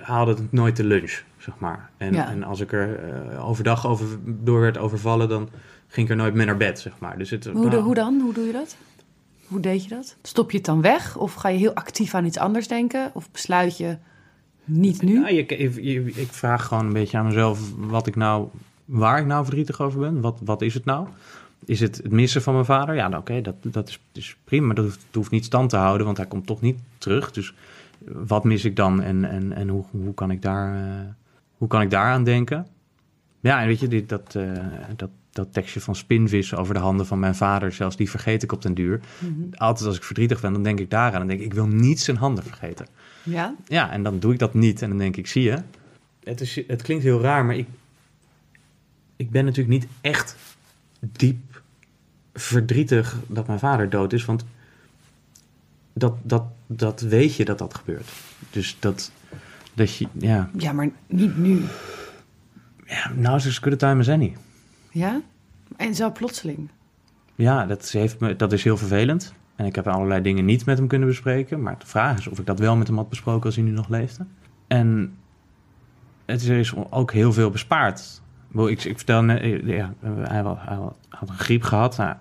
[0.00, 1.90] haalde het nooit de lunch, zeg maar.
[1.96, 2.30] En, Ja.
[2.30, 5.48] en als ik er eh, overdag over, door werd overvallen, dan
[5.88, 7.18] ging ik er nooit meer naar bed, zeg maar.
[7.18, 8.20] Dus het, Hoe, de, nou, hoe dan?
[8.20, 8.76] Hoe doe je dat?
[9.46, 10.16] Hoe deed je dat?
[10.22, 11.16] Stop je het dan weg?
[11.16, 13.10] Of ga je heel actief aan iets anders denken?
[13.14, 13.96] Of besluit je
[14.64, 15.20] niet nu?
[15.20, 18.48] Ja, je- je- ik vraag gewoon een beetje aan mezelf wat ik nou,
[18.84, 20.20] waar ik nou verdrietig over ben.
[20.20, 21.06] Wat, wat is het nou?
[21.64, 22.94] Is het het missen van mijn vader?
[22.94, 24.66] Ja, nou, oké, dat, dat is, is prima.
[24.66, 27.30] Maar dat hoeft, niet stand te houden, want hij komt toch niet terug.
[27.32, 27.54] Dus
[28.04, 31.00] wat mis ik dan en, en, en hoe, hoe, kan ik daar, eh,
[31.58, 32.66] hoe kan ik daaraan denken?
[33.40, 34.52] Ja, en weet je, dit, dat, eh,
[34.96, 38.52] dat, dat tekstje van spinvis over de handen van mijn vader, zelfs die vergeet ik
[38.52, 39.00] op den duur.
[39.18, 39.32] Mhm.
[39.54, 41.18] Altijd als ik verdrietig ben, dan denk ik daaraan.
[41.18, 42.86] Dan denk ik, ik wil niet zijn handen vergeten.
[43.22, 43.54] Ja?
[43.68, 44.82] Ja, en dan doe ik dat niet.
[44.82, 45.58] En dan denk ik, zie je,
[46.24, 47.66] het, is, het klinkt heel raar, maar ik,
[49.16, 50.36] ik ben natuurlijk niet echt
[51.00, 51.62] diep
[52.34, 54.24] verdrietig dat mijn vader dood is.
[54.24, 54.44] Want
[55.92, 58.08] dat, dat, dat weet je dat dat gebeurt.
[58.50, 59.10] Dus dat,
[59.74, 61.62] dat je, ja, Ja, maar niet nu.
[62.86, 64.36] ja nou is a time as any.
[64.92, 65.20] Ja?
[65.76, 66.68] En zo plotseling.
[67.34, 69.34] Ja, dat heeft me, dat is heel vervelend.
[69.56, 71.62] En ik heb allerlei dingen niet met hem kunnen bespreken.
[71.62, 73.70] Maar de vraag is of ik dat wel met hem had besproken als hij nu
[73.70, 74.26] nog leefde.
[74.66, 75.16] En
[76.24, 78.20] het is, ook heel veel bespaard.
[78.54, 80.76] Ik, ik, vertel net, eh, ja, hij, wa- hij
[81.08, 81.96] had een griep gehad.
[81.96, 82.14] Nou,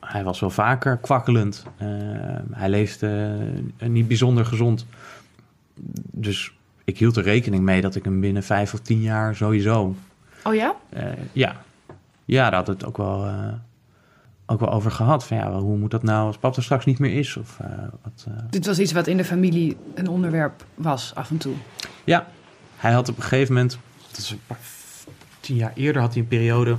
[0.00, 1.66] hij was wel vaker kwakkelend.
[1.76, 1.86] Eh,
[2.52, 3.38] hij leefde
[3.76, 4.86] eh, niet bijzonder gezond.
[6.12, 9.94] Dus ik hield er rekening mee dat ik hem binnen vijf of tien jaar sowieso
[10.46, 10.74] Oh ja?
[10.88, 11.56] eh, ja.
[12.24, 13.52] ja, daar had het ook wel, eh,
[14.46, 15.24] ook wel over gehad.
[15.26, 17.36] Van ja, hoe moet dat nou als pap er straks niet meer is?
[17.36, 17.68] Of, eh,
[18.02, 18.32] wat, eh.
[18.50, 21.54] Dit was iets wat in de familie een onderwerp was af en toe.
[22.04, 22.26] Ja,
[22.76, 23.78] hij had op een gegeven moment,
[24.08, 24.58] dat is een paar,
[25.40, 26.76] tien jaar eerder, had hij een periode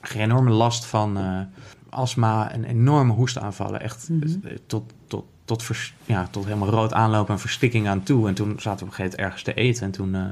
[0.00, 1.40] een enorme last van eh,
[1.88, 3.80] astma en enorme hoestaanvallen.
[3.80, 4.28] Echt Mhm.
[4.66, 8.28] tot, tot, tot, vers- ja, tot helemaal rood aanlopen en verstikking aan toe.
[8.28, 10.22] En toen zaten we op een gegeven moment ergens te eten en toen, eh,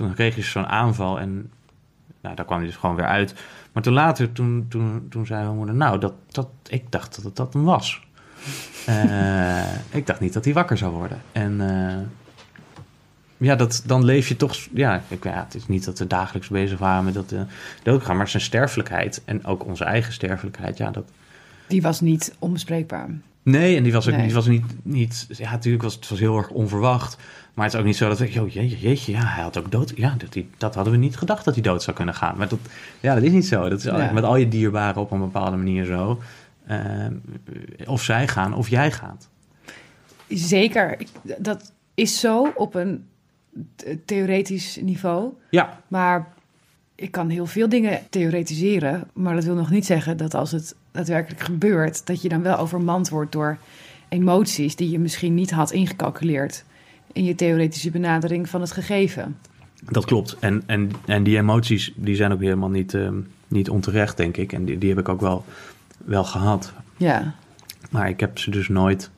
[0.00, 1.50] toen kreeg hij zo'n aanval en
[2.20, 3.34] nou, daar kwam hij dus gewoon weer uit.
[3.72, 7.24] Maar toen later, toen, toen, toen zei mijn moeder, nou, dat, dat, ik dacht dat
[7.24, 8.00] het dat hem was.
[8.86, 11.22] Eh, ik dacht niet dat hij wakker zou worden.
[11.32, 11.98] En eh,
[13.36, 14.56] ja, dat, dan leef je toch...
[14.72, 17.40] Ja, ik, ja, het is niet dat we dagelijks bezig waren met dat uh,
[17.82, 21.10] doodgaan, maar zijn sterfelijkheid en ook onze eigen sterfelijkheid, ja, dat...
[21.66, 23.08] Die was niet onbespreekbaar.
[23.42, 24.24] Nee, en die was ook Nee.
[24.24, 25.26] die was niet, niet...
[25.28, 27.16] Ja, natuurlijk was het was heel erg onverwacht.
[27.54, 28.40] Maar het is ook niet zo dat we...
[28.40, 29.92] Oh, jeetje, jeetje, ja, hij had ook dood...
[29.96, 32.36] Ja, dat, die, dat hadden we niet gedacht dat hij dood zou kunnen gaan.
[32.36, 32.58] Maar dat,
[33.00, 33.68] ja, dat is niet zo.
[33.68, 34.10] Dat is Ja.
[34.12, 36.20] met al je dierbaren op een bepaalde manier zo.
[36.66, 37.14] Ehm,
[37.86, 39.28] of zij gaan, of jij gaat.
[40.28, 41.00] Zeker.
[41.00, 41.08] Ik-
[41.38, 43.06] Dat is zo op een
[43.76, 45.32] th- theoretisch niveau.
[45.50, 46.28] Ja, Maar
[46.94, 49.04] ik kan heel veel dingen theoretiseren.
[49.12, 52.56] Maar dat wil nog niet zeggen dat als het daadwerkelijk gebeurt, dat je dan wel
[52.58, 53.58] overmand wordt door
[54.08, 56.64] emoties die je misschien niet had ingecalculeerd
[57.12, 59.36] in je theoretische benadering van het gegeven.
[59.90, 60.36] dat klopt.
[60.40, 64.52] En, en, en die emoties die zijn ook helemaal niet, ehm, niet onterecht, denk ik.
[64.52, 65.44] En die, die heb ik ook wel,
[66.04, 66.72] wel gehad.
[66.96, 67.34] Ja,
[67.90, 69.10] Maar ik heb ze dus nooit...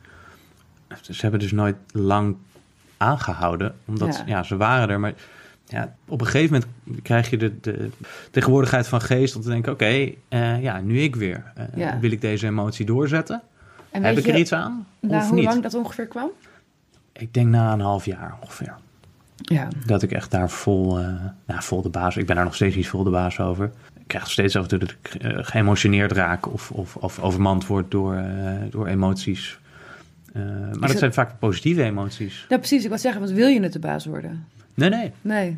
[1.00, 2.37] Ze hebben dus nooit lang
[2.96, 3.74] aangehouden.
[3.85, 4.22] Omdat Ja.
[4.26, 4.42] ja.
[4.42, 5.00] ze waren er.
[5.00, 5.14] Maar
[5.66, 7.90] ja, op een gegeven moment krijg je de, de
[8.31, 9.37] tegenwoordigheid van geest...
[9.37, 11.52] om te denken, oké, eh, ja, nu ik weer.
[11.55, 11.98] Eh, Ja.
[12.00, 13.42] Wil ik deze emotie doorzetten?
[13.90, 14.87] en heb ik er iets aan?
[15.00, 15.44] na of hoe niet?
[15.44, 16.31] lang dat ongeveer kwam?
[17.12, 18.75] Ik denk na een half jaar ongeveer.
[19.37, 21.07] Ja, Dat ik echt daar vol, eh,
[21.46, 22.16] nou, vol de baas...
[22.16, 23.72] Ik ben daar nog steeds niet vol de baas over.
[23.98, 26.53] Ik krijg steeds af en toe dat ik eh, geëmotioneerd raak...
[26.53, 29.61] of, of, of overmand word door, eh, door emoties
[30.79, 32.46] maar dat zijn vaak positieve emoties.
[32.48, 32.83] Ja, precies.
[32.83, 34.46] Ik wil zeggen, wat wil je het de baas worden?
[34.75, 35.12] Nee, nee.
[35.20, 35.57] Nee.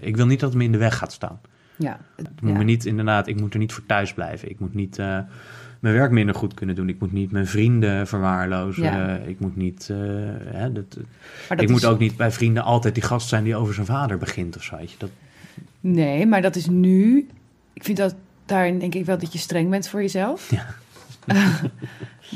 [0.00, 1.40] Ik wil niet dat het me in de weg gaat staan.
[1.76, 1.98] Ja.
[2.16, 2.58] Het moet ja.
[2.58, 4.50] me niet, inderdaad, ik moet er niet voor thuis blijven.
[4.50, 4.98] Ik moet niet
[5.80, 6.88] mijn werk minder goed kunnen doen.
[6.88, 8.82] Ik moet niet mijn vrienden verwaarlozen.
[8.82, 9.16] Ja.
[9.16, 9.88] Ik moet niet.
[9.90, 9.96] eh,
[10.44, 10.96] hè, dat,
[11.56, 14.56] ik moet ook niet bij vrienden altijd die gast zijn die over zijn vader begint
[14.56, 14.76] of zo.
[14.76, 14.96] Weet je.
[14.98, 15.10] Dat,
[15.80, 17.28] Nee, maar dat is nu...
[17.72, 18.14] Ik vind dat
[18.46, 20.50] daarin denk ik wel dat je streng bent voor jezelf.
[20.50, 20.66] Ja.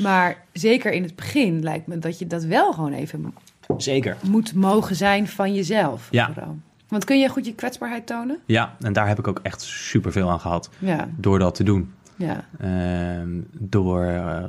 [0.03, 3.33] maar zeker in het begin lijkt me dat je dat wel gewoon even
[3.77, 4.17] Zeker.
[4.29, 6.07] moet mogen zijn van jezelf.
[6.11, 6.31] Ja.
[6.33, 6.57] vooral.
[6.87, 8.37] Want kun je goed je kwetsbaarheid tonen?
[8.45, 11.91] Ja, en daar heb ik ook echt superveel aan gehad Ja, door dat te doen.
[12.15, 12.45] Ja.
[12.59, 14.43] Ehm, door eh,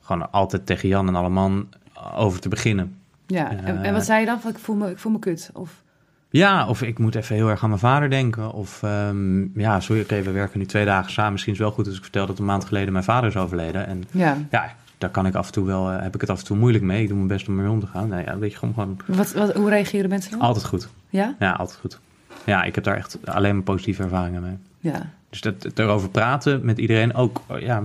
[0.00, 1.68] gewoon altijd tegen Jan en alle man
[2.16, 2.96] over te beginnen.
[3.26, 3.50] ja.
[3.50, 3.92] En, en Eh.
[3.92, 4.40] wat zei je dan?
[4.40, 5.50] Van, ik, voel me, ik voel me kut.
[5.52, 5.82] Of,
[6.30, 8.52] Ja, of ik moet even heel erg aan mijn vader denken.
[8.52, 11.32] Of ehm, ja, sorry, oké, we werken nu twee dagen samen.
[11.32, 13.36] Misschien is het wel goed als ik vertel dat een maand geleden mijn vader is
[13.36, 13.86] overleden.
[13.86, 14.36] En ja.
[14.50, 16.56] ja, daar kan ik af en toe wel, eh, heb ik het af en toe
[16.56, 17.02] moeilijk mee.
[17.02, 18.08] Ik doe mijn best om ermee om te gaan.
[18.08, 20.40] Nou ja, weet je, gewoon, gewoon Wat, wat, hoe reageren mensen dan?
[20.40, 20.88] altijd goed.
[21.08, 21.34] Ja?
[21.38, 21.98] Ja, altijd goed.
[22.44, 24.56] Ja, ik heb daar echt alleen maar positieve ervaringen mee.
[24.92, 25.10] Ja.
[25.30, 27.82] Dus dat, het erover praten met iedereen, ook eh, ja,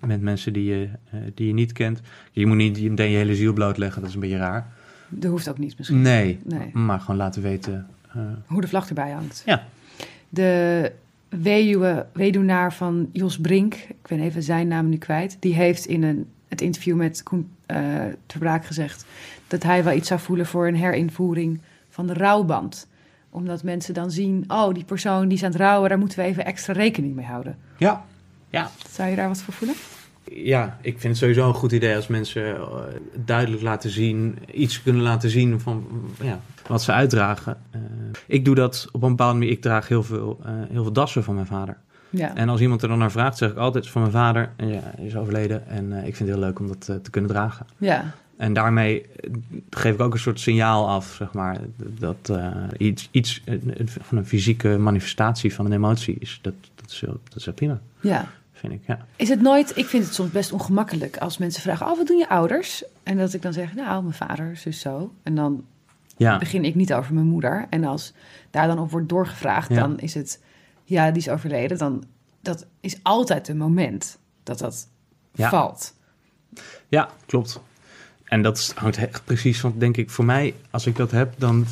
[0.00, 2.00] met mensen die je, eh, die je niet kent.
[2.32, 4.72] Je moet niet meteen je hele ziel blootleggen, dat is een beetje raar.
[5.08, 6.00] Dat hoeft ook niet misschien.
[6.02, 6.70] Nee, Nee.
[6.72, 7.86] maar gewoon laten weten.
[8.14, 9.42] eh, Hoe de vlag erbij hangt.
[9.46, 9.64] Ja.
[10.28, 10.92] De
[11.28, 16.02] weduwe, weduwnaar van Jos Brink, ik ben even zijn naam nu kwijt, die heeft in
[16.02, 17.76] een, het interview met Koen eh
[18.26, 19.04] Ter Braak gezegd
[19.46, 22.88] dat hij wel iets zou voelen voor een herinvoering van de rouwband.
[23.34, 26.24] Omdat mensen dan zien, oh, die persoon die is aan het rouwen, daar moeten we
[26.24, 27.56] even extra rekening mee houden.
[27.76, 28.04] ja.
[28.50, 29.76] ja, Zou je daar wat voor voelen?
[30.30, 32.62] Ja, ik vind het sowieso een goed idee als mensen eh,
[33.24, 35.86] duidelijk laten zien, iets kunnen laten zien van
[36.20, 37.56] ja, wat ze uitdragen.
[37.70, 37.80] Eh,
[38.26, 39.52] ik doe dat op een bepaalde manier.
[39.52, 41.76] Ik draag heel veel, eh, heel veel dassen van mijn vader.
[42.10, 42.34] Ja.
[42.34, 44.50] En als iemand er dan naar vraagt, zeg ik altijd van mijn vader.
[44.56, 45.66] En ja, hij is overleden.
[45.68, 47.66] En eh, ik vind het heel leuk om dat te kunnen dragen.
[47.76, 48.14] Ja.
[48.36, 49.06] En daarmee
[49.70, 51.58] geef ik ook een soort signaal af, zeg maar.
[51.76, 53.42] Dat eh, iets, iets
[53.86, 56.38] van een fysieke manifestatie van een emotie is.
[56.42, 58.28] Dat, dat, is, heel, dat is heel prima, ja.
[58.52, 58.80] vind ik.
[58.86, 59.06] Ja.
[59.16, 62.16] Is het nooit, ik vind het soms best ongemakkelijk als mensen vragen, oh, wat doen
[62.18, 62.84] je ouders?
[63.02, 65.12] En dat ik dan zeg, nou, mijn vader, zus zo.
[65.22, 65.64] En dan
[66.16, 66.38] Ja.
[66.38, 67.66] begin ik niet over mijn moeder.
[67.70, 68.12] En als
[68.50, 69.80] daar dan op wordt doorgevraagd, Ja.
[69.80, 70.42] dan is het,
[70.84, 71.78] ja, die is overleden.
[71.78, 72.04] Dan,
[72.40, 74.88] dat is altijd een moment dat dat
[75.32, 75.48] Ja.
[75.48, 75.94] valt.
[76.88, 77.60] Ja, klopt.
[78.34, 81.66] En dat hangt echt precies van, denk ik, voor mij, als ik dat heb, dan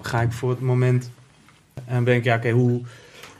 [0.00, 1.10] ga ik voor het moment
[1.84, 2.80] en ben ik, ja, oké, hoe,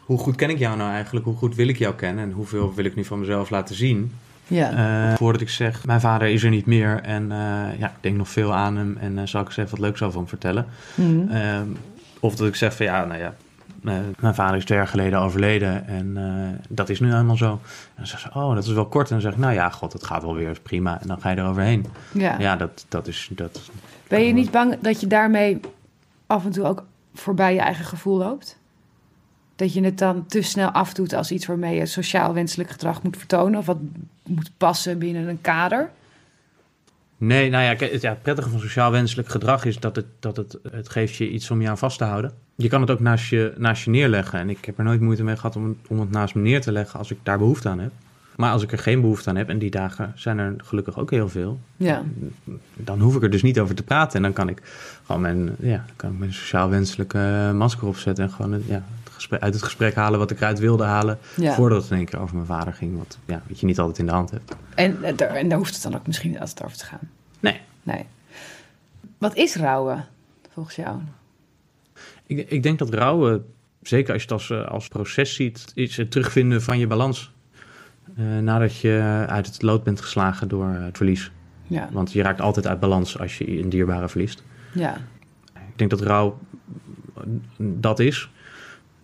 [0.01, 1.25] hoe goed ken ik jou nou eigenlijk?
[1.27, 2.25] Hoe goed wil ik jou kennen?
[2.25, 4.13] En hoeveel wil ik nu van mezelf laten zien?
[4.47, 8.01] Ja, Eh, voordat ik zeg, mijn vader is er niet meer en eh, ja, ik
[8.01, 10.29] denk nog veel aan hem en eh, zal ik eens even wat leuks over hem
[10.29, 10.67] vertellen.
[10.95, 11.29] Mhm.
[11.31, 11.67] Ehm,
[12.21, 13.33] of dat ik zeg van, ja, nou ja, eh,
[14.21, 17.51] mijn vader is twee jaar geleden overleden en eh, dat is nu helemaal zo.
[17.51, 17.61] En
[17.97, 19.07] dan zeggen ze, oh, dat is wel kort.
[19.07, 21.01] En dan zeg ik, nou ja, god, het gaat wel weer, prima.
[21.01, 21.87] En dan ga je eroverheen.
[22.13, 22.39] ja.
[22.39, 23.29] Ja, dat, dat is.
[23.33, 23.71] Dat,
[24.09, 25.61] Ben je niet bang dat je daarmee
[26.27, 28.59] af en toe ook voorbij je eigen gevoel loopt?
[29.57, 33.17] Dat je het dan te snel afdoet als iets waarmee je sociaal wenselijk gedrag moet
[33.17, 33.79] vertonen of wat
[34.27, 35.91] moet passen binnen een kader?
[37.17, 40.37] nee, nou ja, het, ja, het prettige van sociaal wenselijk gedrag is dat, het, dat
[40.37, 42.46] het, het geeft je iets om je aan vast te houden.
[42.57, 44.39] Je kan het ook naast je, naast je neerleggen.
[44.39, 46.61] En ik heb er nooit moeite mee gehad om, het- om het naast me neer
[46.61, 47.91] te leggen als ik daar behoefte aan heb.
[48.37, 51.11] Maar als ik er geen behoefte aan heb, en die dagen zijn er gelukkig ook
[51.11, 52.03] heel veel, Ja,
[52.75, 54.17] dan hoef ik er dus niet over te praten.
[54.17, 54.63] En dan kan ik
[55.07, 59.13] gewoon mijn, ja, kan ik mijn sociaal wenselijke masker opzetten en gewoon het- ja, het
[59.13, 61.19] gesprek, uit het gesprek halen wat ik eruit wilde halen.
[61.37, 61.55] ja.
[61.55, 63.99] Voordat het in één keer over mijn vader ging, wat, ja, wat je niet altijd
[63.99, 64.57] in de hand hebt.
[64.75, 67.11] En, eh, daar, en daar hoeft het dan ook misschien niet altijd over te gaan.
[67.41, 67.61] Nee.
[67.83, 68.05] Nee.
[69.19, 70.05] Wat is rouwen,
[70.53, 70.99] volgens jou?
[72.27, 73.47] Ik, ik denk dat rouwen,
[73.83, 77.35] zeker als je het als, eh, als proces ziet, is het terugvinden van je balans.
[78.17, 81.31] Eh, nadat je uit het lood bent geslagen door eh, het verlies.
[81.67, 84.43] Ja, Want je raakt altijd uit balans als je een dierbare verliest.
[84.73, 84.97] ja,
[85.55, 86.39] Ik denk dat rouw
[87.59, 88.31] dat is.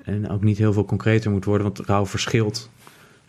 [0.04, 2.70] En ook niet heel veel concreter moet worden, want rouw verschilt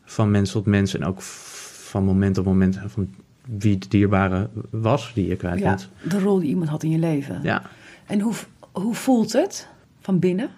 [0.06, 0.95] van mens tot mens.
[0.95, 3.13] En ook van moment op moment van
[3.47, 5.67] wie de dierbare was die je kwijt ja.
[5.67, 5.89] bent.
[6.10, 7.39] De rol die iemand had in je leven.
[7.43, 7.62] Ja.
[8.06, 8.34] En hoe,
[8.71, 9.67] hoe voelt het
[10.04, 10.50] van binnen?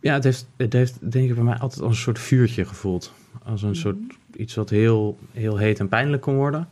[0.00, 3.12] Ja, het heeft, het heeft denk ik bij mij altijd als een soort vuurtje gevoeld.
[3.42, 3.96] Als een soort
[4.36, 6.68] iets wat heel, heel heet en pijnlijk kon worden.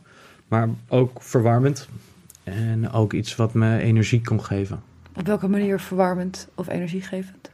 [0.47, 1.87] Maar ook verwarmend.
[2.43, 4.81] En ook iets wat me energie kon geven.
[5.15, 7.51] Op welke manier verwarmend of energiegevend?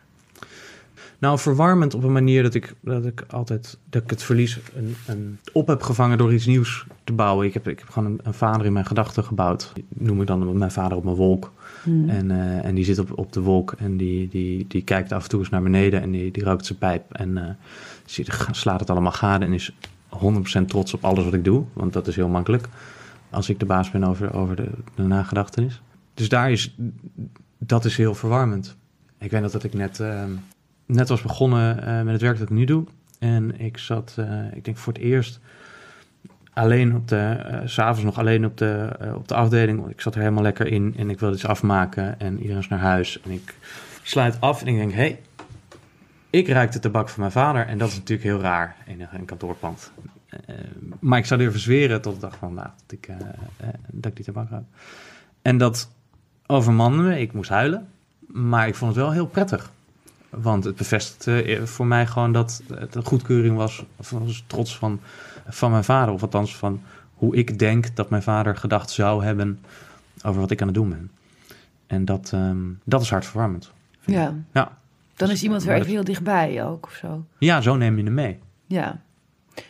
[1.19, 4.95] Nou, verwarmend op een manier dat ik, dat ik altijd dat ik het verlies een,
[5.07, 7.45] een op heb gevangen door iets nieuws te bouwen.
[7.45, 9.73] Ik heb, ik heb gewoon een, een vader in mijn gedachten gebouwd.
[9.87, 11.51] Noem ik dan mijn vader op mijn wolk.
[11.83, 12.09] Hmm.
[12.09, 15.23] En, eh, en die zit op, op de wolk en die, die, die kijkt af
[15.23, 17.13] en toe eens naar beneden en die, die rookt zijn pijp.
[17.13, 17.53] En eh,
[18.05, 19.73] zie- slaat het allemaal gade en is
[20.09, 22.67] 100% trots op alles wat ik doe, want dat is heel makkelijk.
[23.29, 25.81] als ik de baas ben over, over de, nagedachtenis.
[26.13, 26.75] Dus daar is,
[27.57, 28.75] dat is heel verwarmend.
[29.19, 30.31] Ik weet nog dat ik net, ehm,
[30.85, 32.83] net was begonnen eh, met het werk dat ik nu doe.
[33.19, 34.15] En ik zat,
[34.53, 35.39] ik denk voor het eerst
[36.59, 39.89] alleen op de, eh, s s'avonds nog alleen op de, eh, op de afdeling.
[39.89, 42.79] Ik zat er helemaal lekker in en ik wilde iets afmaken en iedereen is naar
[42.79, 43.21] huis.
[43.21, 43.55] En ik
[44.03, 45.19] sluit af en ik denk, hé, hey,
[46.29, 47.67] ik ruik de tabak van mijn vader.
[47.67, 49.91] En dat is natuurlijk heel raar in een, kantoorpand.
[50.29, 50.55] Eh,
[50.99, 53.09] maar ik zou durven zweren tot de dag van vandaag dat ik,
[53.87, 54.65] dat ik die tabak ruik.
[55.41, 55.89] En dat
[56.45, 57.19] overmande me.
[57.19, 57.87] Ik moest huilen.
[58.27, 59.71] Maar ik vond het wel heel prettig.
[60.29, 63.83] Want het bevestigde voor mij gewoon dat het een goedkeuring was.
[63.95, 64.99] Of was trots van,
[65.49, 66.13] van mijn vader.
[66.13, 66.81] Of althans van
[67.13, 69.59] hoe ik denk dat mijn vader gedacht zou hebben
[70.23, 71.11] over wat ik aan het doen ben.
[71.87, 73.71] En dat, ehm, dat is hartverwarmend.
[74.05, 74.33] Ja.
[74.53, 74.77] Ja.
[75.15, 77.25] Dan is iemand weer even heel dichtbij ook of zo.
[77.37, 78.39] Ja, zo neem je hem mee.
[78.65, 79.01] Ja.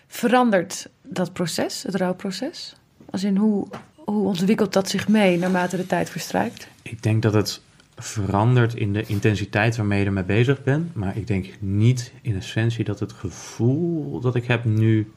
[0.08, 2.76] Verandert dat proces, het rouwproces?
[3.10, 6.68] Als in hoe, hoe ontwikkelt dat zich mee naarmate de tijd verstrijkt?
[6.82, 7.62] Ik denk dat het
[7.96, 10.96] verandert in de intensiteit waarmee je ermee bezig bent.
[10.96, 15.12] Maar ik denk niet in essentie dat het gevoel dat ik heb nu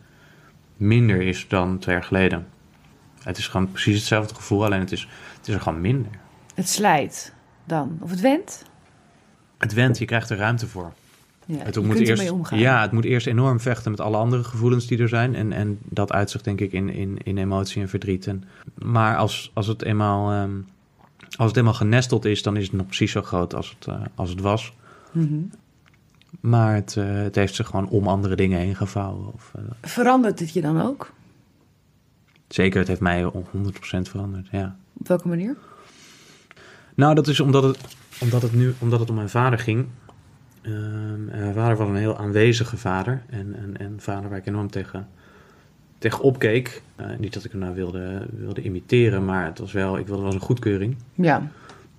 [0.76, 2.46] minder is dan twee jaar geleden.
[3.22, 6.10] Het is gewoon precies hetzelfde gevoel, alleen het is, het is er gewoon minder.
[6.54, 7.98] Het slijt dan.
[8.00, 8.64] Of het wendt?
[9.58, 10.92] Het went, je krijgt er ruimte voor.
[11.46, 12.32] Ja, Het moet eerst.
[12.50, 15.34] Ja, het moet eerst enorm vechten met alle andere gevoelens die er zijn.
[15.34, 18.26] En, en dat uitzicht denk ik in, in, in emotie en verdriet.
[18.26, 18.44] En,
[18.78, 20.50] maar als, als, het eenmaal, ehm,
[21.36, 24.00] als het eenmaal genesteld is, dan is het nog precies zo groot als het, eh,
[24.14, 24.72] als het was.
[25.12, 25.40] Mhm.
[26.40, 29.32] Maar het, eh, het heeft zich gewoon om andere dingen heen gevouwen.
[29.32, 31.12] Of, eh, Verandert dit je dan ook?
[32.48, 34.76] zeker, het heeft mij 100% veranderd, ja.
[34.92, 35.56] Op welke manier?
[36.94, 37.78] Nou, dat is omdat het,
[38.20, 39.86] omdat het nu omdat het om mijn vader ging.
[40.62, 43.22] Ehm, mijn vader was een heel aanwezige vader.
[43.28, 45.08] En een vader waar ik enorm tegen,
[45.98, 46.82] tegen opkeek.
[46.96, 50.22] Eh, niet dat ik hem nou wilde, wilde imiteren, maar het was wel, ik wilde
[50.22, 50.96] wel eens een goedkeuring.
[51.14, 51.50] Ja.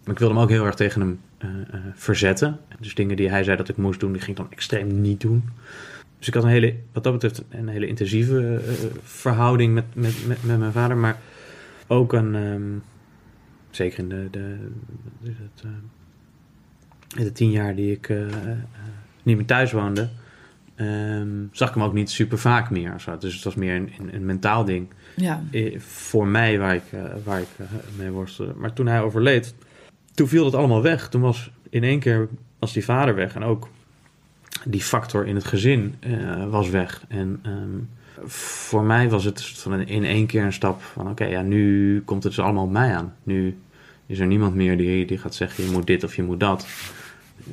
[0.04, 1.50] Maar ik wilde hem ook heel erg tegen hem eh,
[1.94, 2.60] verzetten.
[2.80, 5.22] Dus dingen die hij zei dat ik moest doen, die ging ik dan extreem niet
[5.22, 5.50] doen.
[6.18, 10.28] Dus ik had een hele, wat dat betreft, een hele intensieve eh, verhouding met, met,
[10.28, 10.98] met, met mijn vader.
[10.98, 11.18] Maar
[11.88, 12.62] ook een, ehm,
[13.70, 14.58] zeker in de, de,
[15.64, 15.70] eh,
[17.18, 18.14] in de tien jaar die ik
[19.24, 20.10] niet meer thuis woonde,
[20.76, 22.94] ehm, zag ik hem ook niet super vaak meer.
[23.00, 23.18] Zo.
[23.18, 25.44] Dus het was meer een, een, een mentaal ding Ja.
[25.78, 26.84] voor mij waar ik,
[27.24, 27.48] waar ik
[27.98, 28.54] mee worstelde.
[28.58, 29.56] Maar toen hij overleed,
[30.14, 31.10] toen viel dat allemaal weg.
[31.10, 32.28] Toen was in één keer
[32.60, 33.70] was die vader weg en ook
[34.66, 37.04] die factor in het gezin eh, was weg.
[37.08, 37.80] En ehm,
[38.30, 42.24] voor mij was het van in één keer een stap van oké, ja, nu komt
[42.24, 43.14] het dus allemaal op mij aan.
[43.24, 43.58] Nu
[44.06, 46.68] is er niemand meer die, die gaat zeggen je moet dit of je moet dat.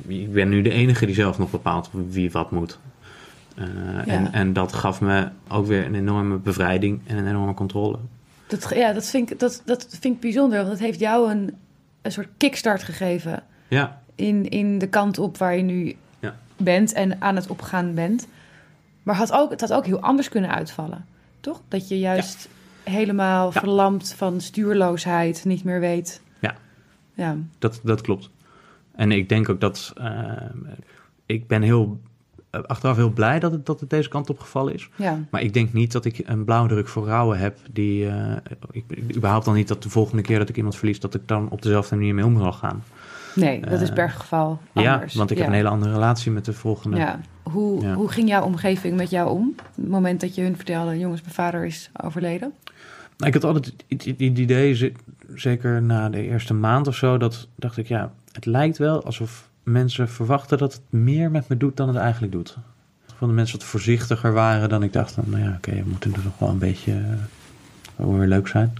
[0.07, 2.79] Ik ben nu de enige die zelf nog bepaalt wie wat moet.
[3.55, 7.97] Eh, en, en dat gaf me ook weer een enorme bevrijding en een enorme controle.
[8.47, 11.55] Dat, ja, dat vind, ik, dat, dat vind ik bijzonder, want het heeft jou een,
[12.01, 16.35] een soort kickstart gegeven Ja, in, in de kant op waar je nu Ja.
[16.57, 18.27] bent en aan het opgaan bent.
[19.03, 21.05] Maar had ook, het had ook heel anders kunnen uitvallen,
[21.39, 21.61] toch?
[21.67, 22.49] Dat je juist
[22.83, 26.21] helemaal verlamd van stuurloosheid niet meer weet.
[26.39, 26.55] Ja.
[27.13, 28.29] Ja, dat, dat klopt.
[28.95, 29.93] En ik denk ook dat.
[29.97, 30.31] eh,
[31.25, 31.99] ik ben heel.
[32.51, 34.89] Eh, achteraf heel blij dat het, dat het deze kant op gevallen is.
[34.95, 35.19] ja.
[35.29, 37.57] Maar ik denk niet dat ik een blauwdruk voor rouwen heb.
[37.71, 38.07] Die.
[38.07, 38.35] eh,
[38.71, 40.99] ik, ik, überhaupt dan niet dat de volgende keer dat ik iemand verlies.
[40.99, 42.83] dat ik dan op dezelfde manier mee om zal gaan.
[43.35, 45.13] Nee, dat is Eh, per geval anders.
[45.13, 45.43] Ja, want ik ja.
[45.43, 46.97] heb een hele andere relatie met de volgende.
[46.97, 47.19] Ja.
[47.43, 47.93] Hoe, Ja.
[47.93, 49.55] hoe ging jouw omgeving met jou om?
[49.75, 52.53] Het moment dat je hun vertelde, jongens, mijn vader is overleden.
[53.17, 54.91] Nou, ik had altijd het, idee, ze-
[55.35, 59.49] zeker na de eerste maand of zo, dat dacht ik, ja, het lijkt wel alsof
[59.63, 62.57] mensen verwachten dat het meer met me doet dan het eigenlijk doet.
[63.15, 66.23] Van de mensen wat voorzichtiger waren dan ik dacht, nou ja, oké, we moeten er
[66.23, 67.01] toch wel een beetje
[67.95, 68.73] eh, weer leuk zijn.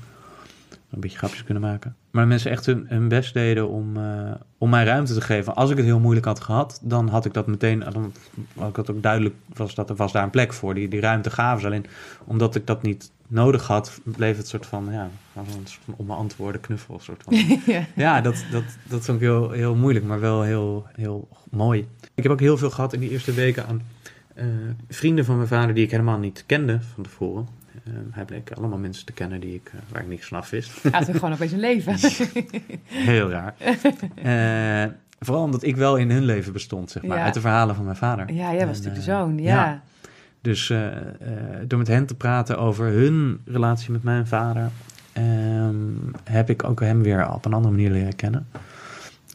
[0.90, 1.96] Een beetje grapjes kunnen maken.
[2.12, 5.56] Maar mensen echt hun, best deden om, eh, om mij ruimte te geven.
[5.56, 8.14] Als ik het heel moeilijk had gehad, dan had ik dat meteen, dan
[8.56, 10.74] had ik dat ook duidelijk, was, dat, er was daar een plek voor.
[10.74, 11.86] Die, die ruimte gaven ze alleen
[12.26, 16.06] omdat ik dat niet nodig had, bleef het soort van, ja, een soort van om
[16.06, 17.00] mijn antwoorden knuffel.
[17.00, 17.34] Soort van.
[17.74, 17.86] ja.
[17.96, 21.88] ja, dat, dat, dat vond ik heel, heel moeilijk, maar wel heel, heel mooi.
[22.14, 23.82] Ik heb ook heel veel gehad in die eerste weken aan
[24.36, 24.46] eh,
[24.90, 27.48] vrienden van mijn vader die ik helemaal niet kende van tevoren.
[27.84, 30.50] Eh, hij bleek allemaal mensen te kennen die ik, eh, waar ik niks van af
[30.50, 30.84] wist.
[30.84, 31.96] Hij had gewoon opeens een leven.
[33.12, 33.54] Heel raar.
[35.20, 37.24] Vooral omdat ik wel in hun leven bestond, zeg maar, Ja.
[37.24, 38.34] uit de verhalen van mijn vader.
[38.34, 39.38] Ja, jij was En, natuurlijk de zoon.
[39.38, 39.66] Ja.
[39.66, 39.82] ja.
[40.42, 41.04] Dus eh, eh,
[41.68, 44.70] door met hen te praten over hun relatie met mijn vader,
[45.14, 45.76] ehm,
[46.24, 48.48] heb ik ook hem weer op een andere manier leren kennen.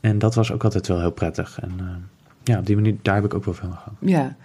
[0.01, 1.61] En dat was ook altijd wel heel prettig.
[1.61, 1.85] En eh,
[2.45, 3.95] ja, op die manier, daar heb ik ook wel veel aan gehad.
[4.01, 4.37] ja.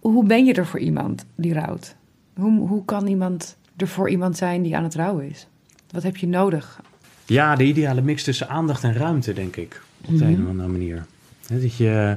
[0.00, 1.96] Hoe ben je er voor iemand die rouwt?
[2.34, 5.46] Hoe, hoe kan iemand er voor iemand zijn die aan het rouwen is?
[5.90, 6.80] Wat heb je nodig?
[7.24, 9.82] Ja, de ideale mix tussen aandacht en ruimte, denk ik.
[10.04, 10.32] Op de Mhm.
[10.34, 11.04] een of andere manier.
[11.48, 12.16] Dat je,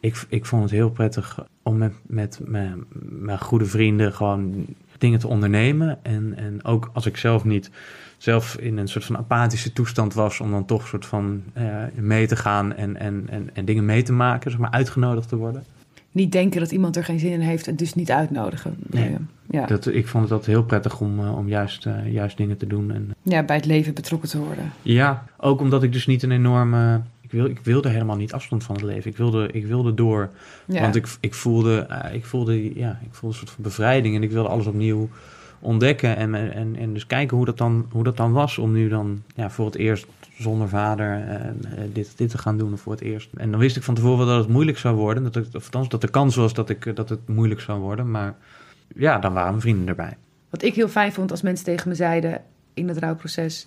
[0.00, 4.66] ik, ik vond het heel prettig om met, met mijn, mijn goede vrienden gewoon
[4.98, 5.98] dingen te ondernemen.
[6.02, 7.70] En, en ook als ik zelf niet
[8.18, 11.64] zelf in een soort van apathische toestand was, om dan toch een soort van eh,
[11.94, 15.36] mee te gaan en, en, en, en dingen mee te maken, zeg maar uitgenodigd te
[15.36, 15.64] worden.
[16.12, 18.76] Niet denken dat iemand er geen zin in heeft en dus niet uitnodigen.
[18.86, 19.16] Nee.
[19.50, 19.66] Ja.
[19.66, 22.66] Dat, ik vond het altijd heel prettig om, eh, om juist, eh, juist dingen te
[22.66, 22.92] doen.
[22.92, 24.72] En, ja, bij het leven betrokken te worden.
[24.82, 27.00] Ja, ook omdat ik dus niet een enorme.
[27.36, 29.10] Ik, wil, ik wilde helemaal niet afstand van het leven.
[29.10, 30.30] Ik wilde, ik wilde door.
[30.66, 30.80] Ja.
[30.80, 34.16] Want ik, ik, voelde, eh, ik, voelde, ja, ik voelde een soort van bevrijding.
[34.16, 35.08] En ik wilde alles opnieuw
[35.60, 36.16] ontdekken.
[36.16, 38.58] En, en, en dus kijken hoe dat, dan, hoe dat dan was.
[38.58, 40.06] Om nu dan ja, voor het eerst
[40.38, 41.50] zonder vader eh,
[41.92, 42.78] dit, dit te gaan doen.
[42.78, 43.28] Voor het eerst.
[43.36, 45.22] En dan wist ik van tevoren wel dat het moeilijk zou worden.
[45.22, 48.10] Dat, ik, of althans, dat de kans was dat, ik, dat het moeilijk zou worden.
[48.10, 48.34] Maar
[48.94, 50.16] ja, dan waren mijn vrienden erbij.
[50.50, 52.42] Wat ik heel fijn vond als mensen tegen me zeiden
[52.74, 53.66] in het rouwproces,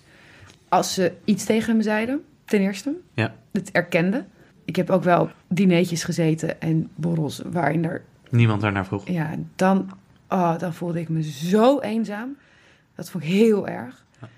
[0.68, 3.34] als ze iets tegen me zeiden, ten eerste, Ja.
[3.52, 4.26] het erkenden.
[4.64, 9.08] Ik heb ook wel op dineetjes gezeten en borrels waarin er, Niemand daarnaar vroeg.
[9.08, 9.90] ja, dan,
[10.28, 12.36] oh, dan voelde ik me zo eenzaam.
[12.94, 14.04] Dat vond ik heel erg.
[14.20, 14.28] Ja.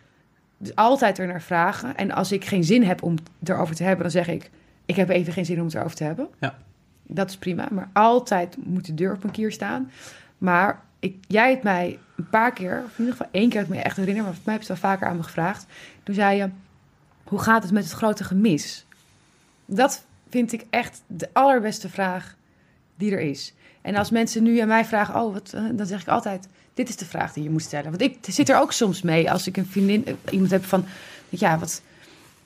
[0.59, 1.97] Dus altijd er naar vragen.
[1.97, 4.51] En als ik geen zin heb om het erover te hebben, dan zeg ik,
[4.87, 6.29] ik heb even geen zin om het erover te hebben.
[6.41, 6.59] Ja.
[7.07, 9.91] Dat is prima, maar altijd moet de deur op een kier staan.
[10.39, 13.69] Maar ik, jij hebt mij een paar keer, of in ieder geval één keer, dat
[13.71, 15.67] ik me echt herinner, maar mij heb je het wel vaker aan me gevraagd.
[16.03, 16.49] Toen zei je,
[17.33, 18.85] hoe gaat het met het grote gemis?
[19.67, 22.37] Dat vind ik echt de allerbeste vraag
[22.97, 23.55] die er is.
[23.81, 26.89] En als mensen nu aan mij vragen, oh, wat, eh, dan zeg ik altijd, dit
[26.89, 27.91] is de vraag die je moet stellen.
[27.91, 30.85] Want ik zit er ook soms mee als ik een vriendin, eh, iemand heb van,
[31.29, 31.83] ja, wat,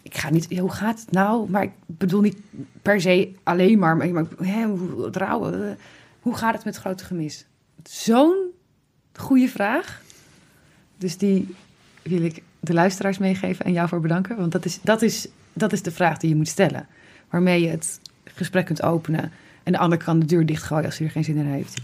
[0.03, 1.51] ik ga niet, hoe gaat het nou?
[1.51, 2.37] Maar ik bedoel niet
[2.83, 5.77] per se alleen maar, maar, hè, hoe, rouwen, eh,
[6.21, 7.47] hoe gaat het met het grote gemis?
[7.83, 8.51] Zo'n
[9.13, 10.03] goede vraag.
[10.99, 11.55] Dus die
[12.03, 14.37] wil ik de luisteraars meegeven en jou voor bedanken.
[14.37, 16.87] Want dat is, dat is, dat is de vraag die je moet stellen.
[17.31, 19.33] Waarmee je het gesprek kunt openen.
[19.63, 21.83] En de ander kan de deur dichtgooien als hij er geen zin in heeft.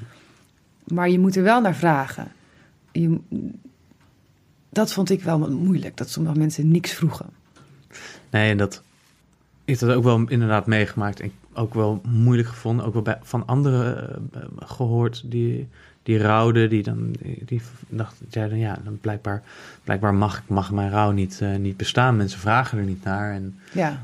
[0.84, 2.32] Maar je moet er wel naar vragen.
[2.92, 3.18] Je,
[4.68, 7.26] dat vond ik wel moeilijk, dat sommige mensen niks vroegen.
[8.30, 8.82] Nee, en dat.
[9.64, 11.20] Ik dat ook wel inderdaad meegemaakt.
[11.20, 12.86] En ook wel moeilijk gevonden.
[12.86, 15.68] Ook wel van anderen eh, gehoord die,
[16.02, 16.68] die rouwden.
[16.70, 19.42] Die dan die, dachten, zeiden, ja, dan blijkbaar,
[19.84, 22.16] blijkbaar mag, mag mijn rouw niet, eh, niet bestaan.
[22.16, 23.32] Mensen vragen er niet naar.
[23.32, 24.02] En, Ja,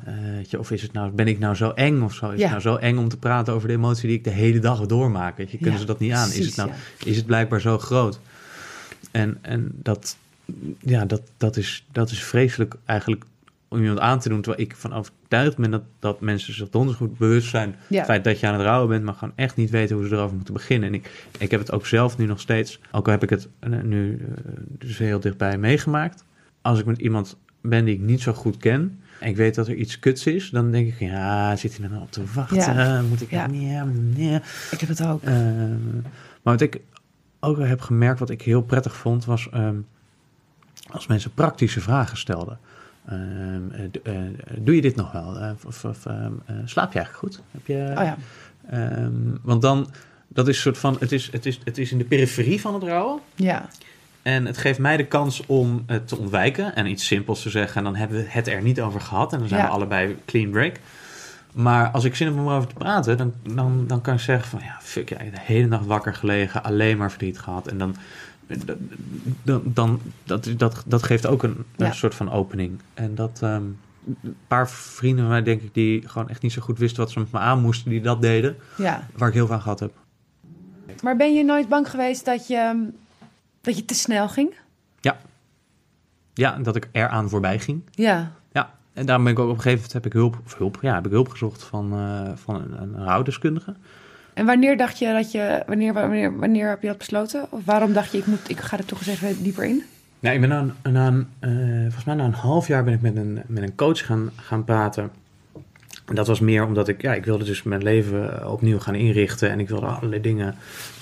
[0.50, 2.30] eh, of is het nou, ben ik nou zo eng of zo?
[2.30, 2.42] Is Ja.
[2.42, 4.86] het nou zo eng om te praten over de emotie die ik de hele dag
[4.86, 5.36] doormaak?
[5.36, 6.32] Weet je, kunnen Ja, ze dat niet aan?
[6.32, 6.70] is het nou,
[7.04, 8.20] is het blijkbaar zo groot?
[9.10, 10.16] En, en dat,
[10.80, 13.24] ja, dat, dat, is, dat is vreselijk eigenlijk
[13.68, 14.40] om iemand aan te doen.
[14.40, 17.74] Terwijl ik van overtuigd ben dat, dat mensen zich donders goed bewust zijn.
[17.88, 17.96] Ja.
[17.96, 20.14] Het feit dat je aan het rouwen bent, maar gewoon echt niet weten hoe ze
[20.14, 20.88] erover moeten beginnen.
[20.88, 23.48] En ik, ik heb het ook zelf nu nog steeds, ook al heb ik het
[23.58, 26.24] eh, nu eh, dus heel dichtbij meegemaakt.
[26.62, 29.00] Als ik met iemand ben die ik niet zo goed ken.
[29.20, 31.90] En ik weet dat er iets kuts is, dan denk ik, ja, zit hij er
[31.90, 32.56] nou op te wachten?
[32.56, 33.02] Ja.
[33.02, 33.46] Moet ik, Ja.
[33.46, 33.82] nee,
[34.16, 34.40] nee.
[34.70, 35.22] ik heb het ook.
[35.22, 35.94] Ehm,
[36.42, 36.80] maar wat ik
[37.40, 39.76] ook heb gemerkt, wat ik heel prettig vond, was ehm,
[40.90, 42.58] als mensen praktische vragen stelden.
[43.08, 44.22] Ehm, eh, eh,
[44.58, 45.38] doe je dit nog wel?
[45.38, 47.42] Eh, of, of, ehm, eh, slaap je eigenlijk goed?
[47.50, 48.16] Heb je, Oh ja,
[48.70, 49.90] ehm, want dan,
[50.28, 52.82] dat is soort van, het is, het, is, het is in de periferie van het
[52.82, 53.20] rouwen.
[53.34, 53.68] ja,
[54.22, 57.76] En het geeft mij de kans om het te ontwijken en iets simpels te zeggen.
[57.76, 59.32] En dan hebben we het er niet over gehad.
[59.32, 59.66] En dan zijn Ja.
[59.66, 60.76] we allebei clean break.
[61.52, 64.48] Maar als ik zin heb om erover te praten, dan, dan, dan kan ik zeggen
[64.48, 64.60] van...
[64.64, 67.66] Ja, fuck, ja, ik heb de hele nacht wakker gelegen, alleen maar verdriet gehad.
[67.68, 67.96] En dan...
[69.42, 71.92] dan, dan dat, dat, dat geeft ook een, een Ja.
[71.92, 72.80] soort van opening.
[72.94, 73.38] En dat...
[73.42, 73.62] ehm,
[74.22, 77.10] een paar vrienden van mij, denk ik, die gewoon echt niet zo goed wisten wat
[77.10, 79.06] ze met me aan moesten, die dat deden, ja.
[79.16, 79.92] waar ik heel veel aan gehad heb.
[81.02, 82.88] Maar ben je nooit bang geweest dat je,
[83.60, 84.54] dat je te snel ging?
[86.34, 87.82] Ja, en dat ik eraan voorbij ging.
[87.90, 90.58] Ja, Ja, en daarom ben ik ook op een gegeven moment heb ik hulp, of
[90.58, 93.76] hulp, ja, heb ik hulp gezocht van, eh, van een, een.
[94.38, 97.46] En wanneer dacht je dat je, wanneer, wanneer, wanneer heb je dat besloten?
[97.50, 99.82] Of waarom dacht je, ik, moet, ik ga er toch eens even dieper in?
[100.20, 102.94] Ja, ik ben na, een- na een, eh, volgens mij na een half jaar ben
[102.94, 105.10] ik met een, met een coach gaan, gaan praten.
[106.06, 108.94] En dat was meer omdat ik, ja, ik wilde dus mijn leven eh, opnieuw gaan
[108.94, 110.54] inrichten en ik wilde allerlei dingen.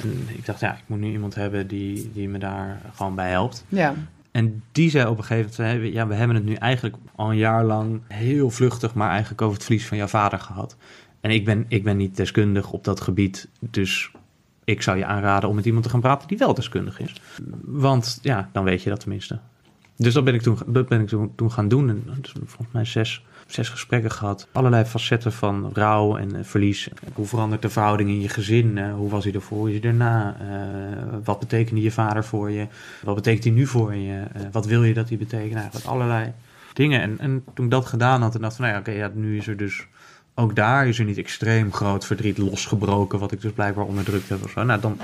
[0.02, 3.30] En ik dacht, ja, ik moet nu iemand hebben die, die me daar gewoon bij
[3.30, 3.64] helpt.
[3.68, 3.94] Ja,
[4.30, 7.30] En die zei op een gegeven moment, zei, ja, we hebben het nu eigenlijk al
[7.30, 10.76] een jaar lang heel vluchtig, maar eigenlijk over het verlies van jouw vader gehad.
[11.26, 14.10] En ik ben, ik ben niet deskundig op dat gebied, dus
[14.64, 17.20] ik zou je aanraden om met iemand te gaan praten die wel deskundig is.
[17.64, 19.38] Want ja, dan weet je dat tenminste.
[19.96, 21.88] Dus dat ben ik toen, ben ik toen, toen gaan doen.
[21.88, 24.48] En is volgens mij zes, zes gesprekken gehad.
[24.52, 26.88] Allerlei facetten van rouw en eh, verlies.
[27.12, 28.78] Hoe verandert de verhouding in je gezin?
[28.78, 29.66] Eh, hoe was hij ervoor?
[29.66, 30.36] Is hij daarna?
[30.40, 32.66] Eh, wat betekende je vader voor je?
[33.02, 34.22] Wat betekent hij nu voor je?
[34.52, 35.54] Wat wil je dat hij betekent?
[35.54, 36.32] Nou, wat allerlei
[36.72, 37.00] dingen.
[37.00, 39.36] En, en toen ik dat gedaan had, en dacht van, nou ja, oké, ja, nu
[39.36, 39.86] is er dus...
[40.38, 44.44] Ook daar is er niet extreem groot verdriet losgebroken, wat ik dus blijkbaar onderdrukt heb
[44.44, 44.62] of zo.
[44.62, 44.98] Nou, dan...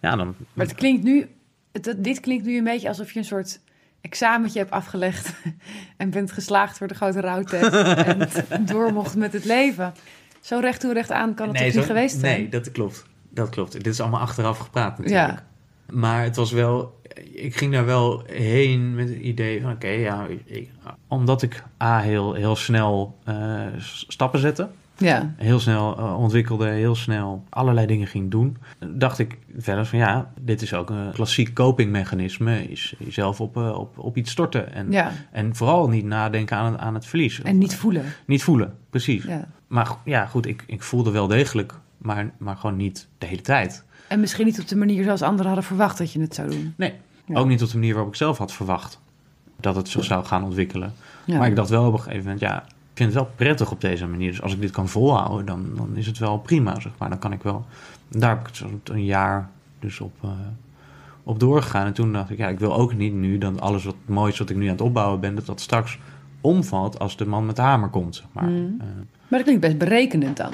[0.00, 0.34] Ja, dan...
[0.52, 1.26] Maar het klinkt nu,
[1.72, 3.60] het, dit klinkt nu een beetje alsof je een soort
[4.00, 5.34] examentje hebt afgelegd
[5.96, 7.72] en bent geslaagd voor de grote rouwtest
[8.48, 9.94] en door mocht met het leven.
[10.40, 12.40] Zo recht toe recht aan kan het toch niet zo- geweest zijn?
[12.40, 13.04] Nee, dat klopt.
[13.30, 13.72] Dat klopt.
[13.72, 15.30] Dit is allemaal achteraf gepraat natuurlijk.
[15.30, 15.46] Ja.
[15.92, 16.96] Maar het was wel...
[17.32, 19.70] Ik ging daar wel heen met het idee van...
[19.72, 20.26] Oké, ja...
[20.44, 20.70] ik-
[21.08, 23.60] omdat ik A, heel, heel snel eh,
[24.08, 24.68] stappen zette.
[24.96, 26.66] Ja, Heel snel eh, ontwikkelde.
[26.68, 28.56] Heel snel allerlei dingen ging doen.
[28.86, 29.98] Dacht ik verder van...
[29.98, 32.68] Ja, dit is ook een klassiek copingmechanisme.
[32.70, 34.72] Is jezelf op, eh, op, op iets storten.
[34.72, 35.12] En, ja.
[35.32, 37.42] en vooral niet nadenken aan, aan het verlies.
[37.42, 38.04] En niet voelen.
[38.26, 39.24] Niet voelen, precies.
[39.24, 39.48] Ja.
[39.66, 43.84] Maar ja, goed, ik, ik voelde wel degelijk, maar, maar gewoon niet de hele tijd.
[44.08, 46.74] En misschien niet op de manier zoals anderen hadden verwacht dat je het zou doen.
[46.76, 46.92] Nee,
[47.24, 47.38] Ja.
[47.38, 49.00] ook niet op de manier waarop ik zelf had verwacht
[49.60, 50.92] dat het zich zou gaan ontwikkelen.
[51.24, 51.38] Ja.
[51.38, 53.80] Maar ik dacht wel op een gegeven moment, ja, ik vind het wel prettig op
[53.80, 54.30] deze manier.
[54.30, 57.08] Dus als ik dit kan volhouden, dan, dan is het wel prima, zeg maar.
[57.08, 57.66] Dan kan ik wel...
[58.08, 59.48] Daar heb ik zo een jaar
[59.78, 60.30] dus op, eh,
[61.22, 61.86] op doorgegaan.
[61.86, 64.50] En toen dacht ik, ja, ik wil ook niet nu dan alles wat moois wat
[64.50, 65.98] ik nu aan het opbouwen ben, dat dat straks
[66.40, 68.44] omvalt als de man met de hamer komt, zeg maar.
[68.44, 68.76] Mm.
[68.80, 68.86] Eh,
[69.28, 70.52] Maar dat klinkt best berekenend dan.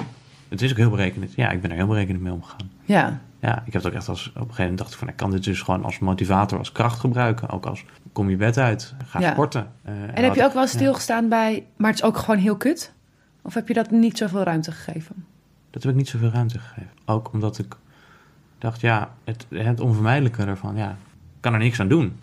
[0.49, 1.33] het is ook heel berekenend.
[1.35, 2.69] Ja, ik ben er heel berekenend mee omgegaan.
[2.83, 5.07] Ja, Ja, ik heb het ook echt als op een gegeven moment dacht ik van
[5.07, 7.49] ik kan dit dus gewoon als motivator, als kracht gebruiken.
[7.49, 9.31] Ook als kom je bed uit, ga Ja.
[9.31, 9.71] sporten.
[9.83, 12.57] Eh, En heb je ook wel ja, stilgestaan bij, maar het is ook gewoon heel
[12.57, 12.93] kut?
[13.41, 15.25] Of heb je dat niet zoveel ruimte gegeven?
[15.69, 16.89] Dat heb ik niet zoveel ruimte gegeven.
[17.05, 17.75] Ook omdat ik
[18.57, 22.15] dacht, ja, het, het onvermijdelijke ervan, ja, ik kan er niks aan doen.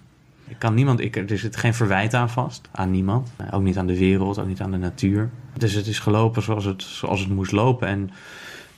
[0.46, 3.30] Ik kan niemand, ik, er zit geen verwijt aan vast, aan niemand.
[3.36, 5.30] Eh, Ook niet aan de wereld, ook niet aan de natuur.
[5.56, 7.88] Dus het is gelopen zoals het, zoals het moest lopen.
[7.88, 8.10] En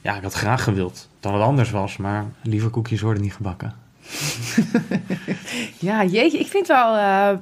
[0.04, 3.74] ja, ik had graag gewild dat het anders was, maar liever koekjes worden niet gebakken.
[5.78, 7.38] Ja, jeetje, ik vind, wel, eh,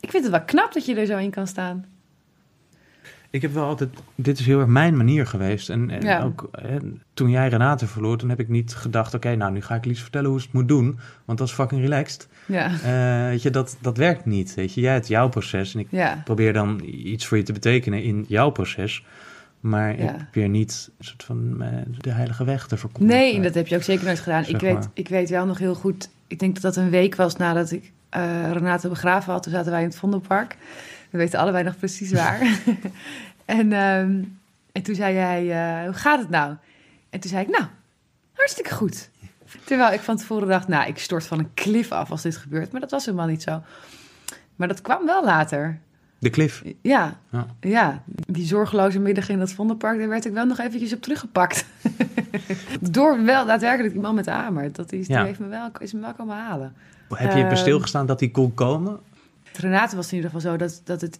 [0.00, 1.84] ik vind het wel knap dat je er zo in kan staan.
[3.30, 5.68] Ik heb wel altijd, dit is heel erg mijn manier geweest.
[5.70, 6.22] En, en Ja.
[6.22, 6.76] ook hè,
[7.14, 10.00] toen jij Renate verloor, toen heb ik niet gedacht, oké, nou nu ga ik Lies
[10.02, 10.98] vertellen hoe ze het moet doen.
[11.24, 12.28] Want dat is fucking relaxed.
[12.46, 14.54] Ja, Eh, weet je, dat, dat werkt niet.
[14.54, 16.20] Weet je, jij hebt jouw proces en ik ja.
[16.24, 19.04] probeer dan iets voor je te betekenen in jouw proces.
[19.60, 20.10] Maar Ja.
[20.10, 23.22] ik probeer niet een soort van eh, de heilige weg te verkondigen.
[23.22, 24.44] Nee, dat heb je ook zeker nooit gedaan.
[24.44, 24.86] Zeg Ik weet, maar.
[24.94, 27.92] ik weet wel nog heel goed, ik denk dat dat een week was nadat ik
[28.08, 29.42] eh, Renate begraven had.
[29.42, 30.56] Toen zaten wij in het Vondelpark.
[31.10, 32.40] We weten allebei nog precies waar.
[33.44, 34.22] en, ehm,
[34.72, 36.54] en toen zei jij, eh, hoe gaat het nou?
[37.10, 37.64] En toen zei ik, nou,
[38.32, 39.10] hartstikke goed.
[39.64, 42.72] Terwijl ik van tevoren dacht, nou, ik stort van een klif af als dit gebeurt.
[42.72, 43.62] Maar dat was helemaal niet zo.
[44.56, 45.78] Maar dat kwam wel later.
[46.18, 46.62] De cliff.
[46.82, 47.46] Ja, Ja.
[47.60, 51.64] ja, die zorgeloze middag in dat Vondelpark, daar werd ik wel nog eventjes op teruggepakt.
[52.80, 54.72] Door wel daadwerkelijk die man met de hamer.
[54.72, 56.72] Dat is, die heeft me wel, is me wel komen halen.
[57.08, 58.98] Heb je bij Ehm, stilgestaan dat die kon komen?
[59.52, 61.18] Renate was in ieder geval zo dat, dat het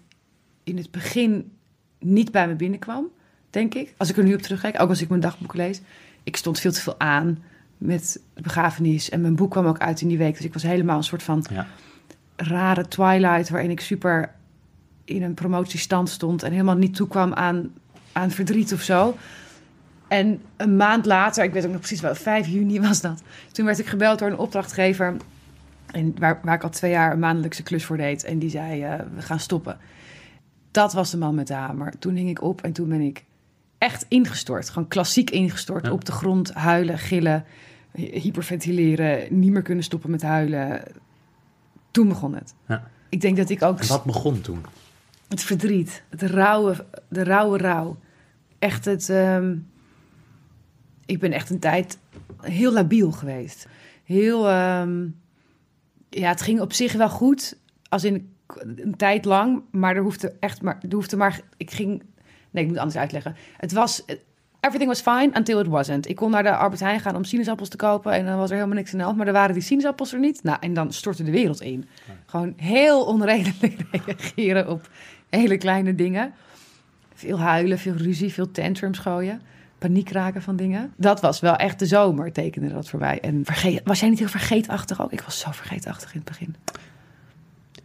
[0.65, 1.51] in het begin
[1.99, 3.07] niet bij me binnenkwam,
[3.51, 3.95] denk ik.
[3.97, 5.81] Als ik er nu op terugkijk, ook als ik mijn dagboek lees.
[6.23, 7.43] Ik stond veel te veel aan
[7.79, 9.11] met begrafenis.
[9.11, 10.37] En mijn boek kwam ook uit in die week.
[10.37, 11.67] Dus ik was helemaal een soort van Ja.
[12.37, 13.49] rare twilight...
[13.49, 14.31] waarin ik super
[15.09, 16.43] in een promotiestand stond...
[16.43, 17.73] en helemaal niet toekwam aan,
[18.13, 19.17] aan verdriet of zo.
[20.09, 23.23] En een maand later, ik weet ook nog precies wel, 5 juni was dat...
[23.53, 25.17] toen werd ik gebeld door een opdrachtgever...
[25.89, 28.25] En waar, waar ik al twee jaar een maandelijkse klus voor deed.
[28.25, 29.79] En die zei, eh, we gaan stoppen.
[30.71, 31.99] Dat was de man met de hamer.
[31.99, 33.25] Toen hing ik op en toen ben ik
[33.79, 34.69] echt ingestort.
[34.69, 35.87] Gewoon klassiek ingestort.
[35.87, 35.93] Ja.
[35.93, 37.45] Op de grond, huilen, gillen,
[37.93, 39.39] hy- hyperventileren.
[39.41, 40.83] Niet meer kunnen stoppen met huilen.
[41.91, 42.55] Toen begon het.
[42.67, 42.91] Ja.
[43.09, 44.65] Ik denk dat ik ook En wat begon toen?
[45.29, 47.99] Het verdriet, het rauwe, de rauwe rouw.
[48.59, 49.09] Echt het...
[49.09, 49.57] ehm,
[51.07, 51.99] ik ben echt een tijd
[52.41, 53.67] heel labiel geweest.
[54.05, 54.49] Heel...
[54.49, 55.07] ehm,
[56.09, 57.59] ja, het ging op zich wel goed.
[57.89, 58.33] Als in
[58.67, 59.63] een tijd lang.
[59.71, 60.79] Maar er hoefde echt maar...
[60.89, 62.03] Er hoefde maar ik ging...
[62.51, 63.37] Nee, ik moet anders uitleggen.
[63.57, 64.05] Het was...
[64.61, 66.09] Everything was fine until it wasn't.
[66.09, 68.13] Ik kon naar de Albert Heijn gaan om sinaasappels te kopen...
[68.13, 69.17] en dan was er helemaal niks aan de hand.
[69.17, 70.43] Maar er waren die sinaasappels er niet.
[70.43, 71.89] Nou, en dan stortte de wereld in.
[72.27, 73.77] Gewoon heel onredelijk
[74.07, 74.89] reageren op
[75.31, 76.33] hele kleine dingen.
[77.15, 79.41] Veel huilen, veel ruzie, veel tantrums gooien.
[79.79, 80.93] Paniek raken van dingen.
[80.97, 83.21] Dat was wel echt de zomer, tekende dat voor mij.
[83.21, 85.13] En vergeet, was jij niet heel vergeetachtig ook?
[85.13, 86.55] Ik was zo vergeetachtig in het begin.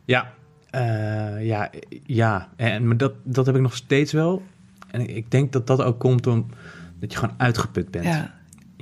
[0.06, 0.34] Ja,
[0.70, 1.70] eh, ja,
[2.06, 2.50] ja.
[2.56, 4.44] En maar dat, dat heb ik nog steeds wel.
[4.92, 8.06] En ik- ik denk dat dat ook komt omdat je gewoon uitgeput bent.
[8.06, 8.34] Ja,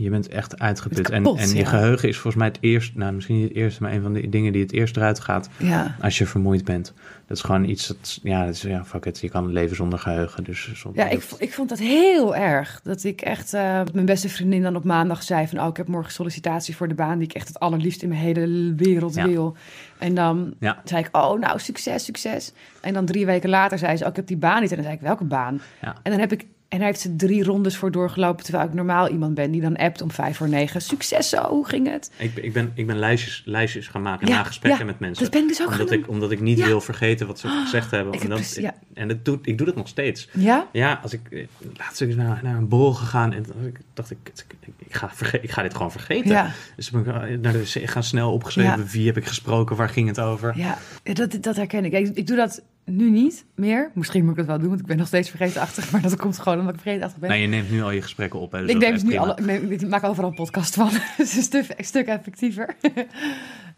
[0.02, 0.98] je bent echt uitgeput.
[0.98, 3.48] Je bent kapot, en en je geheugen is volgens mij het eerst, nou misschien niet
[3.48, 5.96] het eerste, maar een van de dingen die het eerst eruit gaat Ja.
[6.02, 6.94] als je vermoeid bent.
[7.28, 10.00] Dat is gewoon iets dat, ja, dat is, ja fuck it, je kan leven zonder
[10.00, 10.44] geheugen.
[10.44, 12.80] Dus zonder, Ja, ik, ik vond dat heel erg.
[12.84, 15.60] Dat ik echt, eh, mijn beste vriendin dan op maandag zei van...
[15.60, 18.22] oh, ik heb morgen sollicitatie voor de baan die ik echt het allerliefst in mijn
[18.22, 19.28] hele wereld Ja.
[19.28, 19.56] wil.
[19.98, 20.82] En dan Ja.
[20.84, 22.52] zei ik, oh, nou, succes, succes.
[22.82, 24.70] En dan drie weken later zei ze, oh, ik heb die baan niet.
[24.70, 25.62] En dan zei ik, welke baan?
[25.82, 25.96] Ja.
[26.04, 26.46] En dan heb ik...
[26.72, 28.44] En daar heeft ze drie rondes voor doorgelopen...
[28.44, 30.82] terwijl ik normaal iemand ben die dan appt om vijf voor negen.
[30.82, 32.12] Succes zo, hoe ging het?
[32.18, 35.00] Ik, ben- ik ben, ik ben lijstjes, lijstjes gaan maken Ja, na gesprekken ja, met
[35.00, 35.24] mensen.
[35.24, 36.66] Dat ben ik dus ook omdat, gaan ik, omdat ik niet Ja.
[36.66, 38.14] wil vergeten wat ze gezegd hebben.
[38.14, 38.74] Ik En, dan, precies- ja.
[38.94, 40.30] en dat doe, ik doe dat nog steeds.
[40.34, 40.68] Ja?
[40.72, 41.46] Ja, als ik eh,
[41.78, 43.46] laatst is naar, naar een borrel gegaan en
[43.94, 46.30] dacht ik, ik, ik, ga, verge- ik ga dit gewoon vergeten.
[46.32, 46.52] Ja.
[46.76, 48.88] Dus ben ik eh, naar de wc gaan snel opgeschreven.
[48.88, 49.76] Wie heb ik gesproken?
[49.76, 50.58] Waar ging het over?
[50.58, 51.94] Ja, dat, dat herken ik.
[51.94, 52.12] ik.
[52.16, 52.62] Ik doe dat
[52.92, 53.92] nu niet meer.
[53.94, 55.92] Misschien moet ik het wel doen, want ik ben nog steeds vergeetachtig.
[55.92, 57.30] Maar dat komt gewoon omdat ik vergeetachtig ben.
[57.30, 58.52] Nee, je neemt nu al je gesprekken op.
[58.52, 60.90] Hè, dus ik dat neem nu alle, ik, neem- ik maak overal een podcast van.
[61.18, 62.76] Het is een stuk, een stuk effectiever.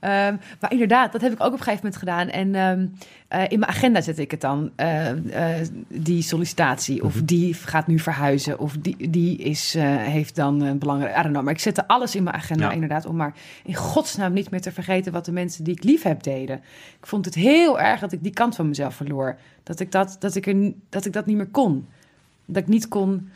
[0.04, 2.28] Ehm, maar inderdaad, dat heb ik ook op een gegeven moment gedaan.
[2.30, 2.88] En ehm,
[3.28, 4.72] eh, in mijn agenda zet ik het dan.
[4.76, 7.04] eh, eh, die sollicitatie.
[7.04, 7.26] Of Mhm.
[7.26, 8.60] die gaat nu verhuizen.
[8.60, 11.12] Of die, die is, heeft dan een belangrijk...
[11.12, 11.44] I don't know.
[11.44, 12.72] Maar ik zette alles in mijn agenda Ja.
[12.72, 13.06] inderdaad.
[13.06, 13.34] Om maar
[13.64, 15.12] in godsnaam niet meer te vergeten...
[15.12, 16.56] wat de mensen die ik lief heb deden.
[17.00, 19.38] Ik vond het heel erg dat ik die kant van mezelf verloor.
[19.64, 21.88] Dat ik dat, dat ik er, dat, ik dat niet meer kon.
[22.46, 23.30] Dat ik niet kon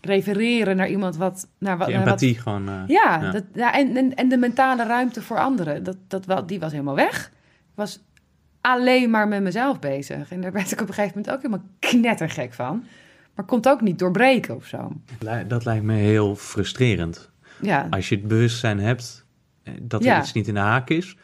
[0.00, 1.48] refereren naar iemand wat...
[1.58, 2.68] Naar wat, Die wat empathie gewoon.
[2.68, 3.30] eh, ja, Ja.
[3.30, 6.72] Dat, ja en, en, en de mentale ruimte voor anderen, dat, dat, wel, die was
[6.72, 7.26] helemaal weg.
[7.56, 8.04] Ik was
[8.60, 10.30] alleen maar met mezelf bezig.
[10.32, 12.84] En daar werd ik op een gegeven moment ook helemaal knettergek van.
[13.34, 14.92] Maar kon het ook niet doorbreken of zo.
[15.46, 17.30] Dat lijkt me heel frustrerend.
[17.60, 19.24] Ja, Als je het bewustzijn hebt
[19.62, 20.20] eh, dat er Ja.
[20.20, 21.16] iets niet in de haak is.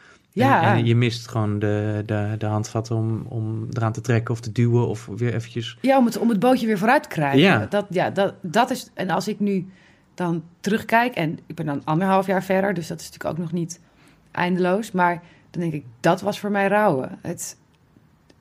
[0.43, 0.63] Ja.
[0.63, 4.39] En, en je mist gewoon de, de, de handvatten om, om eraan te trekken of
[4.39, 5.77] te duwen of weer eventjes...
[5.81, 7.39] ja om, het, om het bootje weer vooruit te krijgen.
[7.39, 7.65] Ja.
[7.69, 9.67] Dat, ja dat, dat is, en als ik nu
[10.13, 13.51] dan terugkijk, en ik ben dan anderhalf jaar verder, dus dat is natuurlijk ook nog
[13.51, 13.79] niet
[14.31, 14.91] eindeloos.
[14.91, 17.17] Maar dan denk ik, dat was voor mij rouwen.
[17.21, 17.57] Het,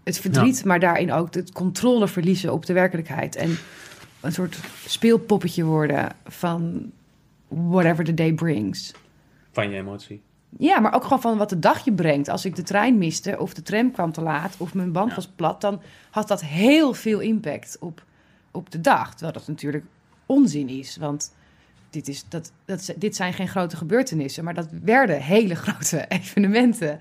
[0.05, 3.37] het verdriet, maar daarin ook het controle verliezen op de werkelijkheid.
[3.37, 3.57] En
[4.21, 6.91] een soort speelpoppetje worden van
[7.49, 8.95] whatever the day brings.
[9.53, 10.23] Van je emotie.
[10.59, 12.29] Ja, maar ook gewoon van wat de dag je brengt.
[12.29, 15.15] Als ik de trein miste of de tram kwam te laat of mijn band Ja.
[15.15, 15.81] was plat, dan
[16.11, 18.05] had dat heel veel impact op,
[18.51, 19.11] op de dag.
[19.11, 19.85] Terwijl dat natuurlijk
[20.27, 21.35] onzin is, want
[21.91, 27.01] dit, is, dat, dat, dit zijn geen grote gebeurtenissen, maar dat werden hele grote evenementen.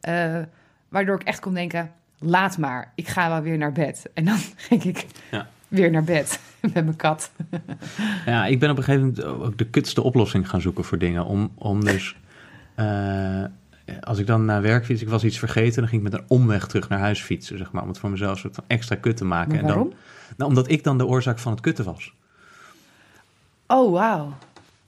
[0.00, 0.38] Eh,
[0.88, 4.06] waardoor ik echt kon denken, laat maar, ik ga wel weer naar bed.
[4.14, 4.38] En dan
[4.68, 5.48] ging ik Ja.
[5.68, 7.30] weer naar bed met mijn kat.
[8.26, 11.24] Ja, ik ben op een gegeven moment ook de kutste oplossing gaan zoeken voor dingen.
[11.24, 12.16] Om, om dus,
[12.78, 13.44] eh,
[14.00, 16.26] als ik dan naar werk fiets, ik was iets vergeten, dan ging ik met een
[16.28, 17.82] omweg terug naar huis fietsen, zeg maar.
[17.82, 19.50] Om het voor mezelf een soort van extra kut te maken.
[19.50, 19.92] Maar En dan, waarom?
[20.36, 22.12] nou, omdat ik dan de oorzaak van het kutten was.
[23.66, 24.32] Oh, wauw.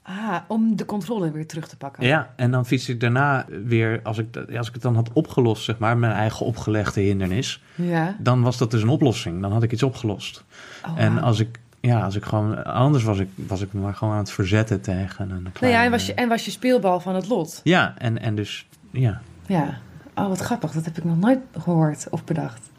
[0.03, 2.05] Ah, om de controle weer terug te pakken.
[2.05, 5.63] Ja, en dan fiets ik daarna weer, als ik, als ik het dan had opgelost,
[5.63, 8.15] zeg maar, mijn eigen opgelegde hindernis, Ja.
[8.19, 9.41] dan was dat dus een oplossing.
[9.41, 10.43] Dan had ik iets opgelost.
[10.87, 14.13] Oh, en als ik, ja, als ik gewoon, anders was ik, was ik maar gewoon
[14.13, 15.73] aan het verzetten tegen een Nou klein...
[15.73, 17.61] ja, en was, je, en was je speelbal van het lot.
[17.63, 19.21] Ja, en, en dus, ja.
[19.45, 19.77] Ja.
[20.15, 20.71] Oh, wat grappig.
[20.71, 22.69] Dat heb ik nog nooit gehoord of bedacht.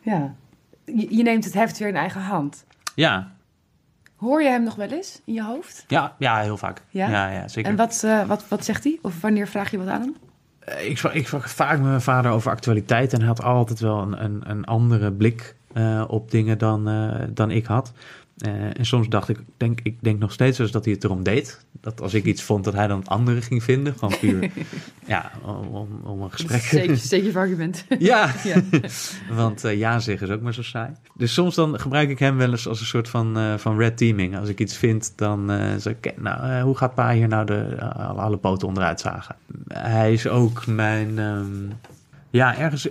[0.00, 0.34] Ja.
[0.84, 2.64] Je, je neemt het heft weer in eigen hand.
[2.94, 3.30] Ja,
[4.16, 5.84] Hoor je hem nog wel eens in je hoofd?
[5.88, 6.82] ja, ja heel vaak.
[6.88, 7.08] Ja?
[7.08, 7.70] Ja, ja, zeker.
[7.70, 8.98] En wat, eh, wat, wat zegt hij?
[9.02, 10.16] Of wanneer vraag je wat aan hem?
[10.58, 13.80] Eh, Ik sprak, ik sprak vaak met mijn vader over actualiteit en hij had altijd
[13.80, 16.90] wel een, een, een andere blik eh, op dingen dan,
[17.34, 17.92] dan ik had.
[18.42, 21.22] Eh, en soms dacht ik, denk, ik denk nog steeds dus dat hij het erom
[21.22, 21.64] deed.
[21.80, 23.94] Dat als ik iets vond, dat hij dan het andere ging vinden.
[23.98, 24.50] Gewoon puur,
[25.06, 25.30] ja,
[25.70, 26.60] om, om, een gesprek.
[26.60, 27.84] Steek, steek je argument.
[27.98, 28.62] Ja, ja.
[29.30, 30.90] want eh, ja zeggen is ook maar zo saai.
[31.14, 33.96] Dus soms dan gebruik ik hem wel eens als een soort van, eh, van red
[33.96, 34.38] teaming.
[34.38, 38.20] Als ik iets vind, dan zeg ik, nou, hoe gaat pa hier nou de, alle,
[38.20, 39.36] alle poten onderuit zagen?
[39.68, 41.46] Hij is ook mijn, ehm,
[42.30, 42.88] ja, ergens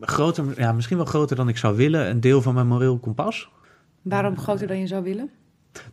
[0.00, 2.10] groter, ja, misschien wel groter dan ik zou willen.
[2.10, 3.48] Een deel van mijn moreel kompas.
[4.02, 5.30] Waarom groter dan je zou willen?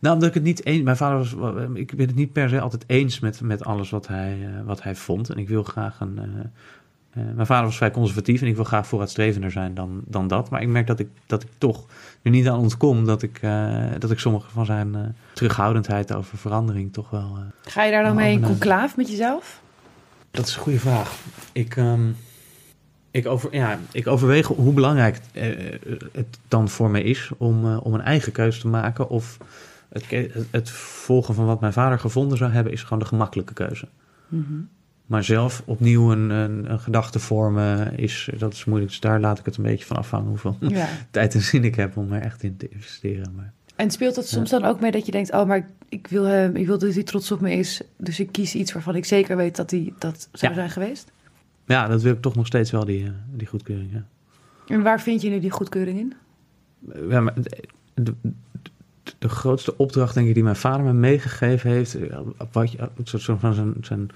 [0.00, 0.82] Nou, omdat ik het niet eens...
[0.82, 1.34] Mijn vader was...
[1.74, 4.82] Ik ben het niet per se altijd eens met, met alles wat hij, eh, wat
[4.82, 5.30] hij vond.
[5.30, 6.18] En ik wil graag een...
[6.18, 6.24] eh,
[7.22, 10.50] eh, mijn vader was vrij conservatief en ik wil graag vooruitstrevender zijn dan, dan dat.
[10.50, 11.86] Maar ik merk dat ik, dat ik toch
[12.22, 15.00] er niet aan ontkom dat ik, eh, dat ik sommige van zijn eh,
[15.32, 17.36] terughoudendheid over verandering toch wel...
[17.36, 19.60] eh, Ga je daar dan mee in conclaaf met jezelf?
[20.30, 21.18] Dat is een goede vraag.
[21.52, 22.08] Ik, ehm,
[23.16, 27.64] ik, over, ja, ik overweeg hoe belangrijk het, eh, het dan voor me is om,
[27.66, 29.08] eh, om een eigen keuze te maken.
[29.08, 29.38] Of
[29.88, 30.04] het,
[30.50, 33.88] het volgen van wat mijn vader gevonden zou hebben, is gewoon de gemakkelijke keuze.
[34.28, 34.54] Mhm.
[35.06, 38.90] Maar zelf opnieuw een, een, een gedachte vormen, is, dat is moeilijk.
[38.90, 40.88] Dus daar laat ik het een beetje van afhangen hoeveel Ja.
[41.10, 43.32] tijd en zin ik heb om er echt in te investeren.
[43.36, 45.32] Maar En speelt dat soms dan ook mee dat je denkt...
[45.32, 47.80] oh, maar ik wil, hem, ik wil dat hij trots op me is...
[47.96, 50.58] dus ik kies iets waarvan ik zeker weet dat hij dat zou Ja.
[50.58, 51.10] zijn geweest?
[51.66, 53.92] Ja, dat wil ik toch nog steeds wel, die, eh, die goedkeuring.
[53.92, 54.04] Ja.
[54.66, 56.14] En waar vind je nu die goedkeuring in?
[57.08, 57.64] Ja, maar de,
[57.94, 58.14] de,
[59.18, 62.18] de grootste opdracht, denk ik, die mijn vader me meegegeven heeft, eh,
[62.52, 62.88] wat je,
[63.38, 64.08] van, zijn, zijn,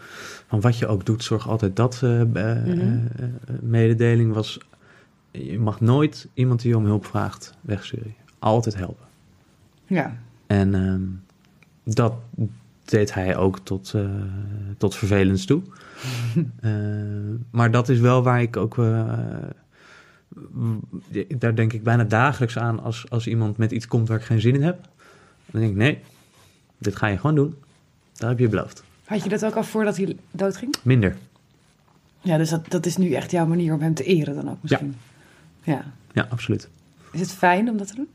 [0.47, 2.69] van wat je ook doet, zorg altijd dat eh, eh, Mhm.
[2.69, 2.95] eh,
[3.25, 3.29] eh,
[3.61, 4.61] mededeling was,
[5.31, 8.15] je mag nooit iemand die je om hulp vraagt wegsturen.
[8.39, 9.07] Altijd helpen.
[9.87, 10.17] Ja.
[10.47, 11.03] En ehm,
[11.95, 12.15] dat
[12.85, 14.05] deed hij ook tot, eh,
[14.79, 15.63] tot vervelends toe.
[16.61, 16.71] Eh,
[17.51, 18.79] maar dat is wel waar ik ook.
[18.79, 19.19] eh,
[21.39, 24.41] daar denk ik bijna dagelijks aan als, als iemand met iets komt waar ik geen
[24.41, 24.89] zin in heb.
[25.47, 25.99] Dan denk ik: nee,
[26.79, 27.55] dit ga je gewoon doen.
[28.13, 28.85] Dat heb je beloofd.
[29.05, 30.75] Had je dat ook al voordat hij doodging?
[30.83, 31.17] Minder.
[32.21, 34.63] Ja, dus dat, dat is nu echt jouw manier om hem te eren dan ook
[34.63, 34.95] misschien.
[35.63, 35.85] Ja.
[36.13, 36.69] Ja, absoluut.
[37.13, 38.09] Is het fijn om dat te doen?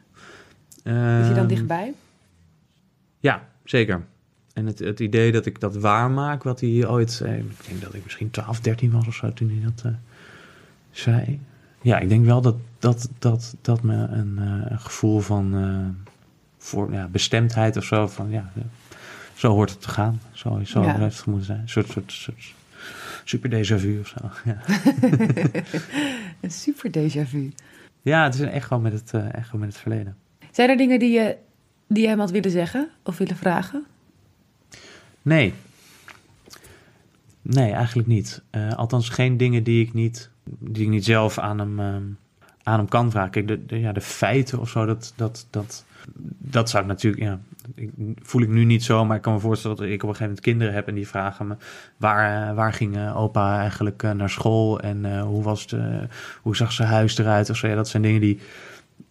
[0.83, 1.93] Is hij dan Ehm, dichtbij?
[3.19, 4.05] Ja, zeker.
[4.55, 7.21] En het, het idee dat ik dat waarmaak, wat hij ooit...
[7.23, 9.91] eh, ik denk dat ik misschien 12, 13 was of zo toen hij dat eh,
[10.91, 11.39] zei.
[11.81, 15.95] Ja, ik denk wel dat dat, dat, dat me een, eh, een gevoel van
[16.57, 18.07] voor, ja, bestemdheid of zo...
[18.07, 18.51] Van, ja,
[19.33, 20.21] zo hoort het te gaan.
[20.31, 20.97] Zo, zo Ja.
[20.97, 21.59] heeft het moeten zijn.
[21.59, 22.53] Een soort, soort, soort
[23.23, 24.29] super déjà vu of zo.
[24.45, 24.57] Ja.
[26.41, 27.51] Een super déjà vu.
[28.01, 30.15] ja, het is een echo met het, echo met het verleden.
[30.51, 31.37] Zijn er dingen die je,
[31.87, 33.85] die je hem had willen zeggen of willen vragen?
[35.25, 35.53] Nee.
[37.41, 38.41] Nee, eigenlijk niet.
[38.49, 42.03] Eh, althans, geen dingen die ik niet, die ik niet zelf aan hem, ehm,
[42.63, 43.31] aan hem kan vragen.
[43.31, 45.85] Kijk, de, de- ja, de feiten of zo, dat, dat, dat,
[46.37, 47.39] dat zou ik natuurlijk, ja,
[47.75, 47.89] ik,
[48.21, 50.25] voel ik nu niet zo, maar ik kan me voorstellen dat ik op een gegeven
[50.25, 51.55] moment kinderen heb en die vragen me,
[51.97, 56.07] waar, eh, waar ging eh, opa eigenlijk eh, naar school en eh, hoe, was de,
[56.41, 57.67] hoe zag zijn huis eruit of zo.
[57.67, 58.39] Ja, dat zijn dingen die,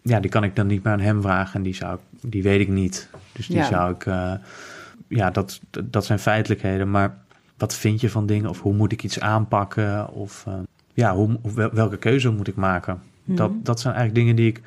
[0.01, 2.43] ja, die kan ik dan niet meer aan hem vragen en die, zou, ik- die
[2.43, 3.09] weet ik niet.
[3.31, 3.65] Dus die Ja.
[3.67, 4.33] zou ik, eh,
[5.15, 7.17] ja, dat, dat zijn feitelijkheden, maar
[7.57, 10.53] wat vind je van dingen of hoe moet ik iets aanpakken of eh,
[10.93, 13.01] ja, hoe, hoe- wel- welke keuze moet ik maken?
[13.23, 13.59] Dat, Mhm.
[13.63, 14.61] dat zijn eigenlijk dingen die ik,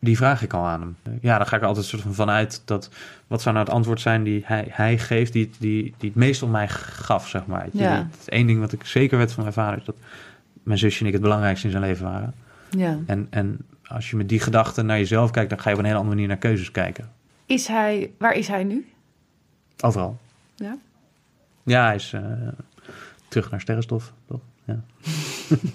[0.00, 0.96] die vraag ik al aan hem.
[1.20, 2.90] Ja, dan ga ik er altijd soort van vanuit dat,
[3.26, 6.42] wat zou nou het antwoord zijn die hij, hij geeft, die, die, die het meest
[6.42, 7.66] om mij gaf, zeg maar.
[7.72, 8.08] Ja.
[8.10, 9.96] Het is één ding wat ik zeker weet van mijn vader, is dat
[10.62, 12.34] mijn zusje en ik het belangrijkste in zijn leven waren.
[12.70, 12.98] Ja.
[13.06, 15.86] En, en als je met die gedachten naar jezelf kijkt, dan ga je op een
[15.86, 17.10] hele andere manier naar keuzes kijken.
[17.46, 18.86] Is hij, waar is hij nu?
[19.84, 20.18] Overal.
[20.54, 20.76] Ja.
[21.62, 22.22] Ja, hij is eh,
[23.28, 24.40] terug naar sterrenstof, toch?
[24.64, 24.80] Ja.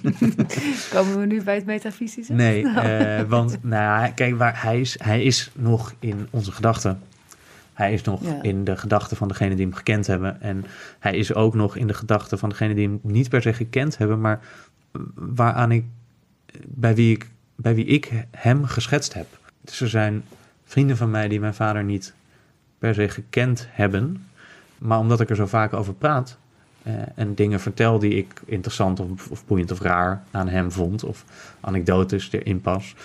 [0.94, 2.34] Komen we nu bij het metafysische?
[2.34, 7.00] Nee, eh, want nou, ja, kijk, waar hij, is, hij is nog in onze gedachten.
[7.74, 8.42] Hij is nog Ja.
[8.42, 10.42] in de gedachten van degene die hem gekend hebben.
[10.42, 10.66] En
[11.00, 13.98] hij is ook nog in de gedachten van degene die hem niet per se gekend
[13.98, 14.40] hebben, maar
[15.16, 15.86] waaraan ik,
[16.66, 19.28] bij wie ik, bij wie ik hem geschetst heb.
[19.62, 20.24] Dus er zijn
[20.66, 22.14] vrienden van mij die mijn vader niet
[22.80, 24.26] per se gekend hebben.
[24.78, 26.38] Maar omdat ik er zo vaak over praat
[26.84, 31.04] eh, en dingen vertel die ik interessant of, of boeiend of raar aan hem vond,
[31.04, 31.26] of
[31.60, 32.96] anekdotes erin pas,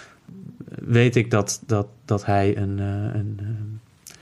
[0.80, 2.86] weet ik dat, dat, dat hij een, eh,
[3.20, 4.14] een, eh,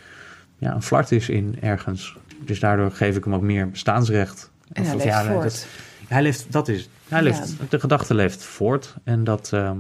[0.59, 2.17] ja, een flart is in ergens.
[2.45, 4.51] Dus daardoor geef ik hem ook meer bestaansrecht.
[4.73, 5.43] En hij Of- leeft ja, voort.
[5.43, 5.67] dat-
[6.09, 6.89] hij leeft, dat is.
[7.09, 8.95] Hij leeft, De gedachte leeft voort.
[9.05, 9.79] En dat, ehm,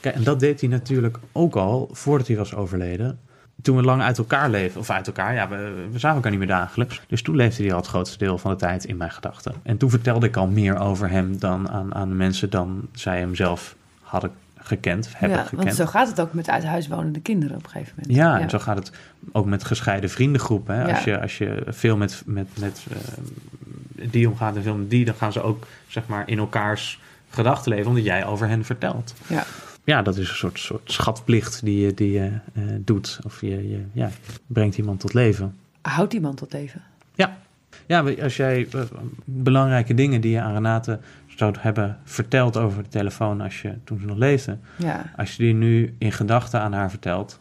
[0.00, 3.18] kijk, en dat deed hij natuurlijk ook al voordat hij was overleden.
[3.62, 6.40] Toen we lang uit elkaar leefden, of uit elkaar, ja, we, we zagen elkaar niet
[6.40, 7.00] meer dagelijks.
[7.06, 9.54] Dus toen leefde hij al het grootste deel van de tijd in mijn gedachten.
[9.62, 13.18] En toen vertelde ik al meer over hem dan aan, aan de mensen dan zij
[13.18, 14.30] hem zelf hadden
[14.64, 15.62] gekend, hebben ja, gekend.
[15.62, 18.16] want zo gaat het ook met uit huis wonende kinderen op een gegeven moment.
[18.16, 18.92] Ja, en zo gaat het
[19.32, 20.74] ook met gescheiden vriendengroepen.
[20.74, 20.86] Hè?
[20.86, 20.94] Ja.
[20.94, 25.04] Als, je, als je veel met, met, met eh, die omgaat en veel met die,
[25.04, 29.14] dan gaan ze ook zeg maar, in elkaars gedachten leven, omdat jij over hen vertelt.
[29.26, 29.44] Ja.
[29.84, 33.18] Ja, dat is een soort, soort schatplicht die je, die je eh, doet.
[33.24, 34.10] Of je, je ja,
[34.46, 35.56] brengt iemand tot leven.
[35.80, 36.82] Houdt iemand tot leven?
[37.14, 37.36] Ja,
[37.86, 38.80] ja als jij eh,
[39.24, 44.00] belangrijke dingen die je aan Renate zou hebben verteld over de telefoon als je, toen
[44.00, 45.12] ze nog leefde, Ja.
[45.16, 47.40] als je die nu in gedachten aan haar vertelt,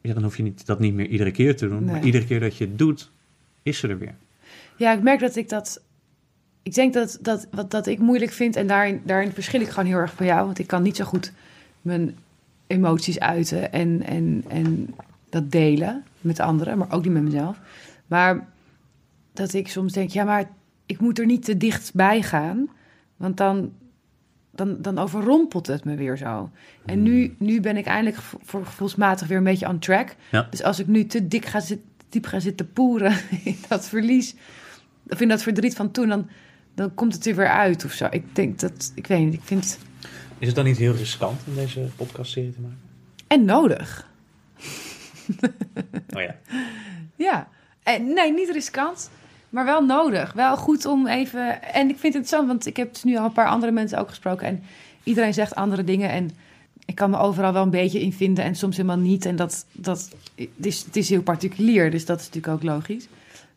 [0.00, 1.84] ja, dan hoef je niet, dat niet meer iedere keer te doen.
[1.84, 1.94] Nee.
[1.94, 3.10] Maar iedere keer dat je het doet,
[3.62, 4.14] is ze er weer.
[4.76, 5.82] Ja, ik merk dat ik dat.
[6.62, 9.88] Ik denk dat, dat wat dat ik moeilijk vind, en daarin, daarin verschil ik gewoon
[9.88, 11.32] heel erg van jou, want ik kan niet zo goed
[11.84, 12.16] mijn
[12.66, 14.94] emoties uiten en, en, en
[15.28, 17.60] dat delen met anderen, maar ook niet met mezelf.
[18.06, 18.46] Maar
[19.32, 20.48] dat ik soms denk, ja, maar
[20.86, 22.68] ik moet er niet te dichtbij gaan,
[23.16, 23.72] want dan,
[24.50, 26.50] dan, dan overrompelt het me weer zo.
[26.84, 30.14] En nu, nu ben ik eindelijk voor gevoelsmatig weer een beetje on track.
[30.30, 30.46] Ja.
[30.50, 34.34] Dus als ik nu te dik ga zit, diep ga zitten poeren in dat verlies,
[35.08, 36.28] of in dat verdriet van toen, dan,
[36.74, 38.06] dan komt het er weer uit of zo.
[38.10, 39.78] Ik denk dat, ik weet niet, ik vind.
[40.44, 42.78] Is het dan niet heel riskant om deze podcastserie te maken?
[43.26, 44.10] En nodig.
[46.14, 46.36] Oh ja.
[47.16, 47.48] Ja,
[47.82, 49.10] en, nee, niet riskant,
[49.48, 50.32] maar wel nodig.
[50.32, 51.62] Wel goed om even.
[51.62, 53.98] En ik vind het interessant, want ik heb dus nu al een paar andere mensen
[53.98, 54.46] ook gesproken.
[54.46, 54.62] En
[55.02, 56.10] iedereen zegt andere dingen.
[56.10, 56.30] En
[56.84, 59.26] ik kan me overal wel een beetje in vinden en soms helemaal niet.
[59.26, 63.08] En dat, dat het, is, het is heel particulier, dus dat is natuurlijk ook logisch.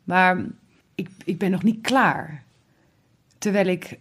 [0.03, 0.45] Maar
[0.95, 2.43] ik, ik ben nog niet klaar.
[3.37, 3.97] Terwijl ik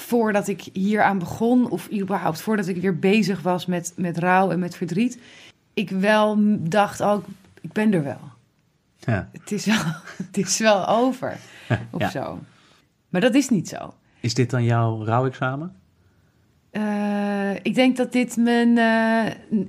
[0.00, 4.50] voordat ik hier aan begon, of überhaupt voordat ik weer bezig was met, met rouw
[4.50, 5.18] en met verdriet,
[5.74, 7.24] ik wel dacht ook,
[7.60, 8.20] ik ben er wel.
[8.98, 9.28] ja.
[9.32, 9.76] Het is wel,
[10.26, 11.36] het is wel over,
[11.90, 12.10] of Ja.
[12.10, 12.38] zo.
[13.08, 13.94] Maar dat is niet zo.
[14.20, 15.74] Is dit dan jouw rouwexamen?
[16.70, 18.78] Eh, ik denk dat dit mijn,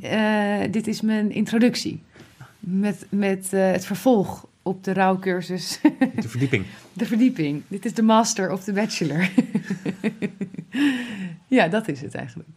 [0.02, 2.04] eh, dit is mijn introductie.
[2.60, 5.80] Met, met het vervolg op de rouwcursus.
[6.16, 6.66] De verdieping.
[6.94, 7.64] De verdieping.
[7.68, 9.30] Dit is de master of de bachelor.
[11.48, 12.50] ja, dat is het eigenlijk.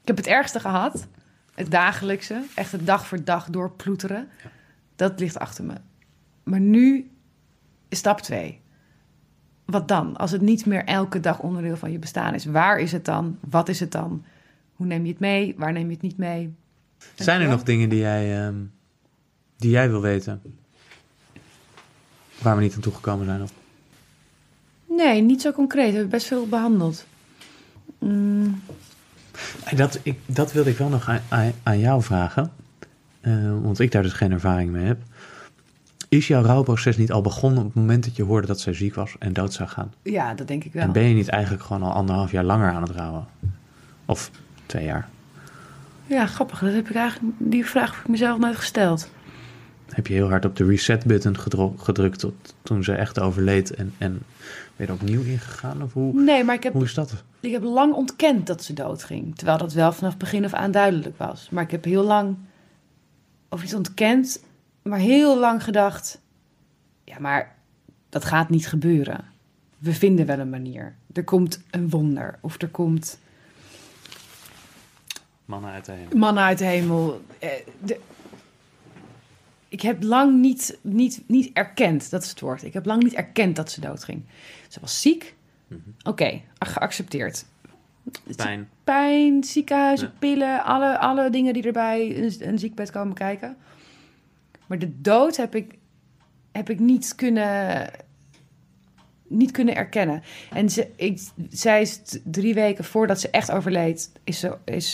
[0.00, 1.06] Ik heb het ergste gehad.
[1.54, 2.42] Het dagelijkse.
[2.54, 4.28] Echt het dag voor dag doorploeteren.
[4.96, 5.74] Dat ligt achter me.
[6.42, 7.10] Maar nu
[7.88, 8.60] is stap twee.
[9.64, 10.16] Wat dan?
[10.16, 12.44] Als het niet meer elke dag onderdeel van je bestaan is.
[12.44, 13.38] Waar is het dan?
[13.40, 14.24] Wat is het dan?
[14.74, 15.54] Hoe neem je het mee?
[15.56, 16.54] Waar neem je het niet mee?
[17.14, 18.54] Zijn er nog dingen die jij, ehm,
[19.56, 20.42] die jij wil weten?
[22.42, 23.42] Waar we niet aan toegekomen zijn?
[23.42, 23.52] Of?
[24.88, 25.86] Nee, niet zo concreet.
[25.86, 27.06] We hebben best veel behandeld.
[27.98, 28.60] Mm,
[29.76, 32.52] Dat, ik, dat wilde ik wel nog aan, aan, jou vragen.
[33.20, 33.32] Eh,
[33.62, 34.98] want ik daar dus geen ervaring mee heb.
[36.08, 38.94] Is jouw rouwproces niet al begonnen op het moment dat je hoorde dat zij ziek
[38.94, 39.92] was en dood zou gaan?
[40.02, 40.82] ja, dat denk ik wel.
[40.82, 43.26] En ben je niet eigenlijk gewoon al anderhalf jaar langer aan het rouwen?
[44.04, 44.30] Of
[44.66, 45.08] twee jaar?
[46.06, 46.60] Ja, grappig.
[46.60, 49.10] Dat heb ik eigenlijk, die vraag heb ik mezelf nooit gesteld.
[49.94, 51.36] Heb je heel hard op de reset-button
[51.78, 54.12] gedrukt tot, toen ze echt overleed en, en
[54.76, 55.82] ben je er opnieuw ingegaan?
[55.82, 57.22] Of hoe, Nee, maar ik heb, hoe is dat?
[57.40, 59.36] ik heb lang ontkend dat ze doodging.
[59.36, 61.48] Terwijl dat wel vanaf begin af aan duidelijk was.
[61.50, 62.36] Maar ik heb heel lang,
[63.48, 64.42] of iets ontkend,
[64.82, 66.20] maar heel lang gedacht...
[67.04, 67.54] Ja, maar
[68.08, 69.24] dat gaat niet gebeuren.
[69.78, 70.94] We vinden wel een manier.
[71.12, 72.38] Er komt een wonder.
[72.40, 73.18] Of er komt
[75.44, 76.16] Mannen uit de hemel.
[76.18, 77.24] mannen uit de hemel.
[79.72, 82.62] Ik heb lang niet, niet, niet erkend, dat is het woord.
[82.62, 84.22] Ik heb lang niet erkend dat ze doodging.
[84.68, 85.34] Ze was ziek.
[86.02, 87.44] Oké, geaccepteerd.
[88.36, 88.68] Pijn.
[88.84, 90.14] Pijn, ziekenhuizen, Ja.
[90.18, 93.56] pillen, alle, alle dingen die erbij een, een ziekbed komen kijken.
[94.66, 95.74] Maar de dood heb ik,
[96.52, 97.90] heb ik niet kunnen,
[99.32, 100.22] niet kunnen erkennen.
[100.52, 101.20] En ze, ik,
[101.50, 104.92] zij is drie weken voordat ze echt overleed, is ze, is,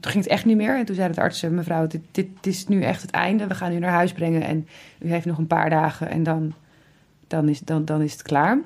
[0.00, 0.78] toen ging het echt niet meer.
[0.78, 3.46] En toen zei de arts, mevrouw, dit, dit is nu echt het einde.
[3.46, 4.66] We gaan u naar huis brengen en
[5.00, 6.54] u heeft nog een paar dagen en dan,
[7.26, 8.58] dan, is, dan, dan is het klaar.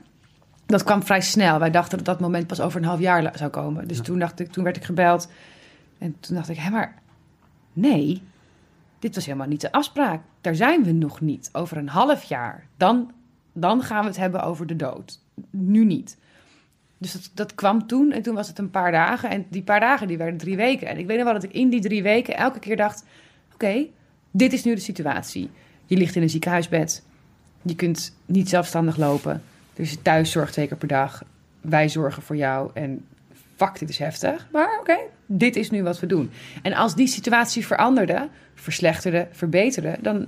[0.67, 1.59] Dat kwam vrij snel.
[1.59, 3.89] Wij dachten dat dat moment pas over een half jaar zou komen.
[3.89, 4.03] Dus Ja.
[4.03, 5.29] toen, dacht ik, toen werd ik gebeld.
[5.99, 6.95] En toen dacht ik, hé, maar
[7.73, 8.23] nee,
[8.99, 10.21] dit was helemaal niet de afspraak.
[10.41, 11.49] Daar zijn we nog niet.
[11.53, 13.11] Over een half jaar, dan,
[13.55, 15.21] dan gaan we het hebben over de dood.
[15.51, 16.17] Nu niet.
[16.99, 19.31] Dus dat, dat kwam toen en toen was het een paar dagen.
[19.31, 20.89] En die paar dagen die werden drie weken.
[20.89, 23.05] En ik weet nog wel dat ik in die drie weken elke keer dacht...
[23.55, 23.87] oké,
[24.31, 25.51] dit is nu de situatie.
[25.87, 27.03] Je ligt in een ziekenhuisbed.
[27.63, 29.43] Je kunt niet zelfstandig lopen.
[29.75, 31.25] Dus je thuis zorgt twee keer per dag.
[31.61, 32.71] Wij zorgen voor jou.
[32.75, 33.05] En
[33.57, 34.49] fuck, dit is heftig.
[34.53, 34.97] Maar oké,
[35.27, 36.31] dit is nu wat we doen.
[36.63, 39.97] En als die situatie veranderde, verslechterde, verbeterde...
[40.01, 40.27] dan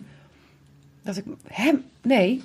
[1.02, 1.72] dacht ik, hè,
[2.02, 2.42] nee,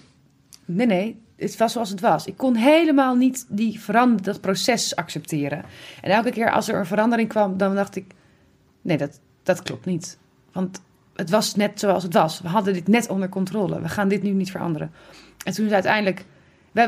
[0.66, 1.22] nee, nee.
[1.36, 2.26] Het was zoals het was.
[2.26, 5.64] Ik kon helemaal niet die verander, dat proces accepteren.
[6.01, 8.05] En elke keer als er een verandering kwam, dan dacht ik...
[8.82, 10.18] nee, dat, dat klopt niet.
[10.51, 10.82] Want
[11.16, 12.41] het was net zoals het was.
[12.41, 13.82] We hadden dit net onder controle.
[13.82, 14.91] We gaan dit nu niet veranderen.
[15.45, 16.26] En toen is uiteindelijk...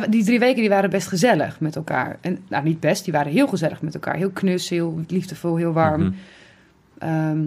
[0.10, 2.18] Die drie weken die waren best gezellig met elkaar.
[2.22, 4.16] En, nou, niet best, die waren heel gezellig met elkaar.
[4.16, 6.16] Heel knus, heel liefdevol, heel warm.
[6.98, 7.42] Ehm,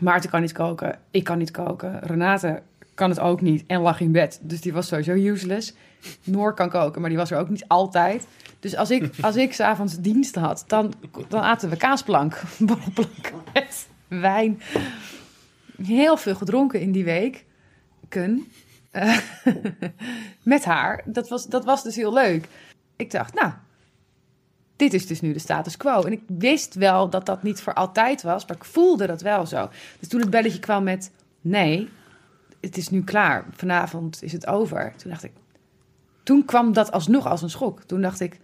[0.00, 1.98] Maarten kan niet koken, ik kan niet koken.
[2.00, 2.62] Renate
[2.94, 4.38] kan het ook niet en lag in bed.
[4.42, 5.74] Dus die was sowieso useless.
[6.24, 8.26] Noor kan koken, maar die was er ook niet altijd.
[8.60, 10.92] Dus als ik, als ik s'avonds dienst had, dan,
[11.28, 14.60] dan aten we kaasplank, borrelplank met wijn.
[15.82, 17.44] Heel veel gedronken in die week.
[18.08, 18.52] Kun.
[18.90, 19.18] Eh,
[20.42, 21.02] met haar.
[21.04, 22.48] Dat was, dat was dus heel leuk.
[22.96, 23.52] Ik dacht, nou,
[24.76, 26.02] dit is dus nu de status quo.
[26.02, 29.46] En ik wist wel dat dat niet voor altijd was, maar ik voelde dat wel
[29.46, 29.68] zo.
[29.98, 31.88] Dus toen het belletje kwam met, nee,
[32.64, 33.44] het is nu klaar.
[33.50, 34.92] Vanavond is het over.
[34.96, 35.32] Toen dacht ik,
[36.22, 37.82] toen kwam dat alsnog als een schok.
[37.82, 38.40] Toen dacht ik,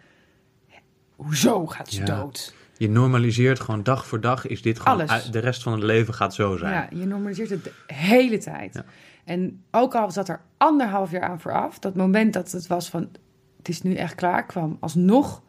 [1.16, 2.04] hoezo gaat ze Ja.
[2.04, 2.54] dood?
[2.76, 5.00] Je normaliseert gewoon dag voor dag is dit gewoon...
[5.00, 5.30] Alles.
[5.30, 6.72] De rest van het leven gaat zo zijn.
[6.72, 8.74] Ja, je normaliseert het de hele tijd.
[8.74, 8.84] Ja.
[9.24, 13.08] En ook al zat er anderhalf jaar aan vooraf, dat moment dat het was van,
[13.56, 15.42] het is nu echt klaar, kwam alsnog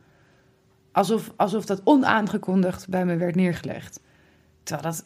[0.91, 3.99] alsof, alsof dat onaangekondigd bij me werd neergelegd.
[4.63, 5.05] Terwijl dat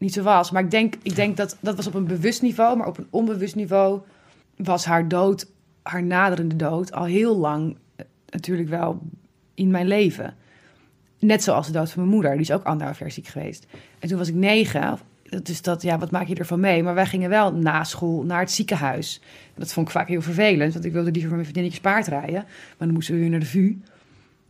[0.00, 0.50] niet zo was.
[0.50, 3.06] Maar ik denk, ik denk dat dat was op een bewust niveau, maar op een
[3.10, 4.00] onbewust niveau
[4.56, 5.46] was haar dood,
[5.82, 9.02] haar naderende dood, al heel lang eh, natuurlijk wel
[9.54, 10.34] in mijn leven.
[11.18, 13.66] Net zoals de dood van mijn moeder, die is ook anderhalf jaar ziek geweest.
[13.98, 14.98] En toen was ik negen,
[15.42, 16.82] dus dat, ja, wat maak je ervan mee?
[16.82, 19.20] Maar wij gingen wel na school naar het ziekenhuis.
[19.54, 22.44] Dat vond ik vaak heel vervelend, want ik wilde liever met mijn vriendinnetjes paard rijden.
[22.78, 23.78] Maar dan moesten we weer naar de VU.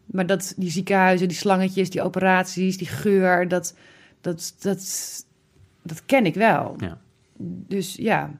[0.05, 3.74] Maar dat, die ziekenhuizen, die slangetjes, die operaties, die geur, dat,
[4.20, 5.24] dat, dat,
[5.83, 6.74] dat ken ik wel.
[6.78, 6.99] Ja.
[7.43, 8.31] Dus ja,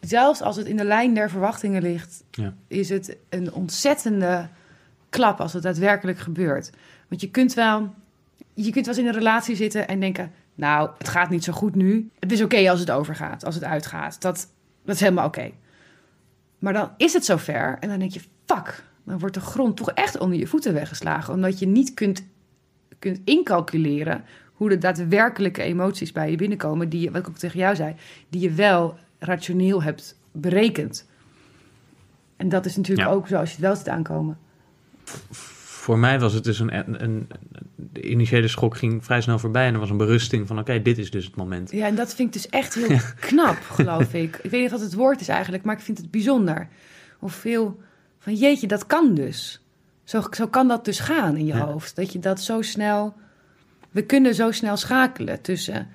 [0.00, 2.54] zelfs als het in de lijn der verwachtingen ligt, Ja.
[2.66, 4.48] is het een ontzettende
[5.08, 6.70] klap als het daadwerkelijk gebeurt.
[7.08, 7.94] Want je kunt wel,
[8.54, 11.52] je kunt wel eens in een relatie zitten en denken, nou, het gaat niet zo
[11.52, 12.10] goed nu.
[12.18, 14.20] Het is oké als het overgaat, als het uitgaat.
[14.20, 14.48] Dat,
[14.84, 15.50] dat is helemaal oké.
[16.58, 19.90] Maar dan is het zover en dan denk je, fuck, dan wordt de grond toch
[19.90, 21.34] echt onder je voeten weggeslagen.
[21.34, 22.26] Omdat je niet kunt,
[22.98, 24.24] kunt incalculeren
[24.56, 27.94] hoe de daadwerkelijke emoties bij je binnenkomen, die je, wat ik ook tegen jou zei,
[28.28, 31.08] die je wel rationeel hebt berekend.
[32.36, 33.14] En dat is natuurlijk Ja.
[33.14, 34.38] ook zo als je het wel ziet aankomen.
[35.34, 37.28] Voor mij was het dus een, een, een-
[37.92, 40.98] De initiële schok ging vrij snel voorbij en er was een berusting van: oké, dit
[40.98, 41.70] is dus het moment.
[41.70, 42.98] Ja, en dat vind ik dus echt heel
[43.28, 44.36] knap, geloof ik.
[44.42, 46.68] Ik weet niet wat het woord is eigenlijk, maar ik vind het bijzonder.
[47.18, 47.80] Hoeveel
[48.18, 49.64] van jeetje, dat kan dus.
[50.04, 51.66] Zo, zo kan dat dus gaan in je Ja.
[51.66, 51.96] hoofd.
[51.96, 53.14] Dat je dat zo snel.
[53.96, 55.88] We kunnen zo snel schakelen tussen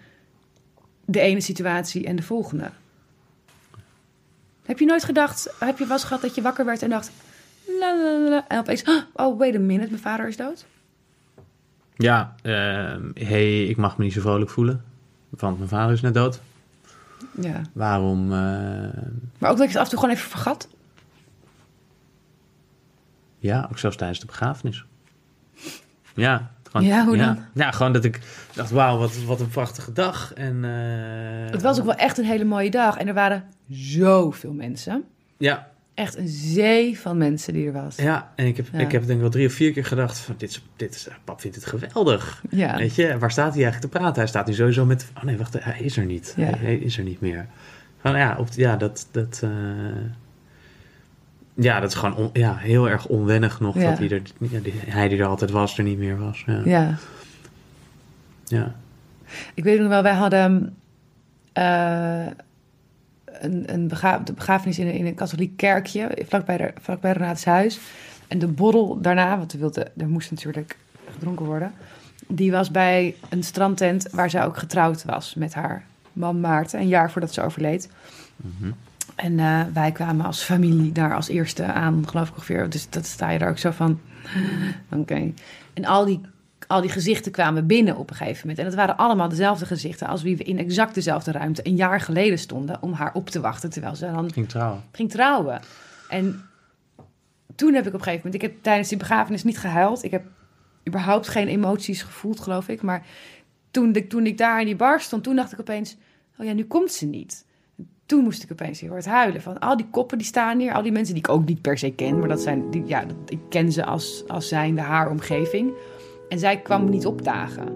[1.05, 2.69] de ene situatie en de volgende.
[4.65, 7.11] Heb je nooit gedacht, heb je wel eens gehad dat je wakker werd en dacht.
[7.79, 8.83] La, la, la, la, en opeens,
[9.13, 10.65] oh, wait a minute, mijn vader is dood?
[11.95, 14.83] Ja, ehm, hey, ik mag me niet zo vrolijk voelen,
[15.29, 16.41] want mijn vader is net dood.
[17.41, 17.61] Ja.
[17.73, 18.23] Waarom?
[18.33, 18.37] eh,
[19.37, 20.67] Maar ook dat je het af en toe gewoon even vergat.
[23.39, 24.85] ja, ook zelfs tijdens de begrafenis.
[26.15, 27.37] Ja, gewoon, Ja, hoe dan?
[27.53, 28.19] Ja, gewoon dat ik
[28.53, 30.33] dacht: wauw, wat, wat een prachtige dag.
[30.33, 32.97] En, eh, Het was ook wel echt een hele mooie dag.
[32.97, 35.03] En er waren zoveel mensen.
[35.37, 37.95] Ja, Echt een zee van mensen die er was.
[37.95, 38.79] ja, en ik heb, Ja.
[38.79, 41.07] ik heb denk ik wel drie of vier keer gedacht: van, dit, is, dit is,
[41.23, 42.43] pap vindt het geweldig.
[42.49, 42.77] Ja.
[42.77, 44.15] Weet je, waar staat hij eigenlijk te praten?
[44.21, 45.11] Hij staat nu sowieso met.
[45.17, 46.33] Oh nee, wacht, hij is er niet.
[46.37, 46.43] Ja.
[46.43, 47.45] Hij, hij is er niet meer.
[48.01, 49.07] Van, ja, op, ja, dat.
[49.11, 49.49] dat eh,
[51.63, 53.89] ja, dat is gewoon on- ja, heel erg onwennig nog Ja.
[53.89, 54.21] dat hij, er,
[54.85, 56.43] hij die er altijd was, er niet meer was.
[56.45, 56.61] Ja.
[56.65, 56.95] Ja.
[58.45, 58.75] Ja.
[59.53, 60.75] Ik weet nog wel, wij hadden
[61.53, 62.25] eh,
[63.25, 63.87] een, een
[64.35, 67.79] begrafenis in een, in een katholiek kerkje, vlakbij, de, vlakbij Renaats huis.
[68.27, 70.77] En de borrel daarna, want we wilden, er moest natuurlijk
[71.13, 71.71] gedronken worden,
[72.27, 75.83] die was bij een strandtent waar zij ook getrouwd was met haar
[76.13, 77.89] man Maarten, een jaar voordat ze overleed.
[78.35, 78.71] Mhm.
[79.15, 82.69] En eh, wij kwamen als familie daar als eerste aan, geloof ik ongeveer.
[82.69, 83.99] Dus dat sta je daar ook zo van.
[84.89, 85.31] Oké.
[85.73, 86.21] En al die,
[86.67, 88.59] al die gezichten kwamen binnen op een gegeven moment.
[88.59, 92.01] En dat waren allemaal dezelfde gezichten als wie we in exact dezelfde ruimte een jaar
[92.01, 93.69] geleden stonden om haar op te wachten.
[93.69, 94.83] Terwijl ze dan Ging trouwen.
[94.91, 95.61] ging trouwen.
[96.09, 96.43] En
[97.55, 100.03] toen heb ik op een gegeven moment, ik heb tijdens die begrafenis niet gehuild.
[100.03, 100.23] Ik heb
[100.87, 102.81] überhaupt geen emoties gevoeld, geloof ik.
[102.81, 103.05] Maar
[103.71, 105.97] toen ik, toen ik daar in die bar stond, toen dacht ik opeens,
[106.37, 107.45] oh ja, nu komt ze niet.
[108.11, 109.41] Toen moest ik opeens heel hard huilen.
[109.41, 111.77] Van al die koppen die staan hier, al die mensen die ik ook niet per
[111.77, 115.09] se ken, maar dat zijn, die, ja, dat, ik ken ze als, als zijnde haar
[115.09, 115.71] omgeving.
[116.29, 117.67] En zij kwam niet opdagen.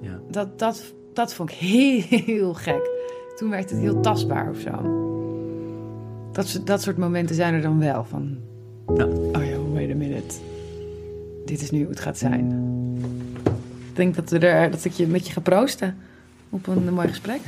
[0.00, 0.20] Ja.
[0.30, 2.90] Dat, dat, dat vond ik heel, heel gek.
[3.36, 4.70] Toen werd het heel tastbaar of zo.
[6.32, 8.04] Dat, soort- dat soort momenten zijn er dan wel.
[8.04, 8.36] Van,
[8.96, 9.04] Ja.
[9.06, 10.34] oh ja, wait a minute.
[11.44, 12.50] Dit is nu hoe het gaat zijn.
[13.90, 15.96] Ik denk dat, we er, dat ik je met je ga proosten
[16.50, 17.40] op een mooi gesprek.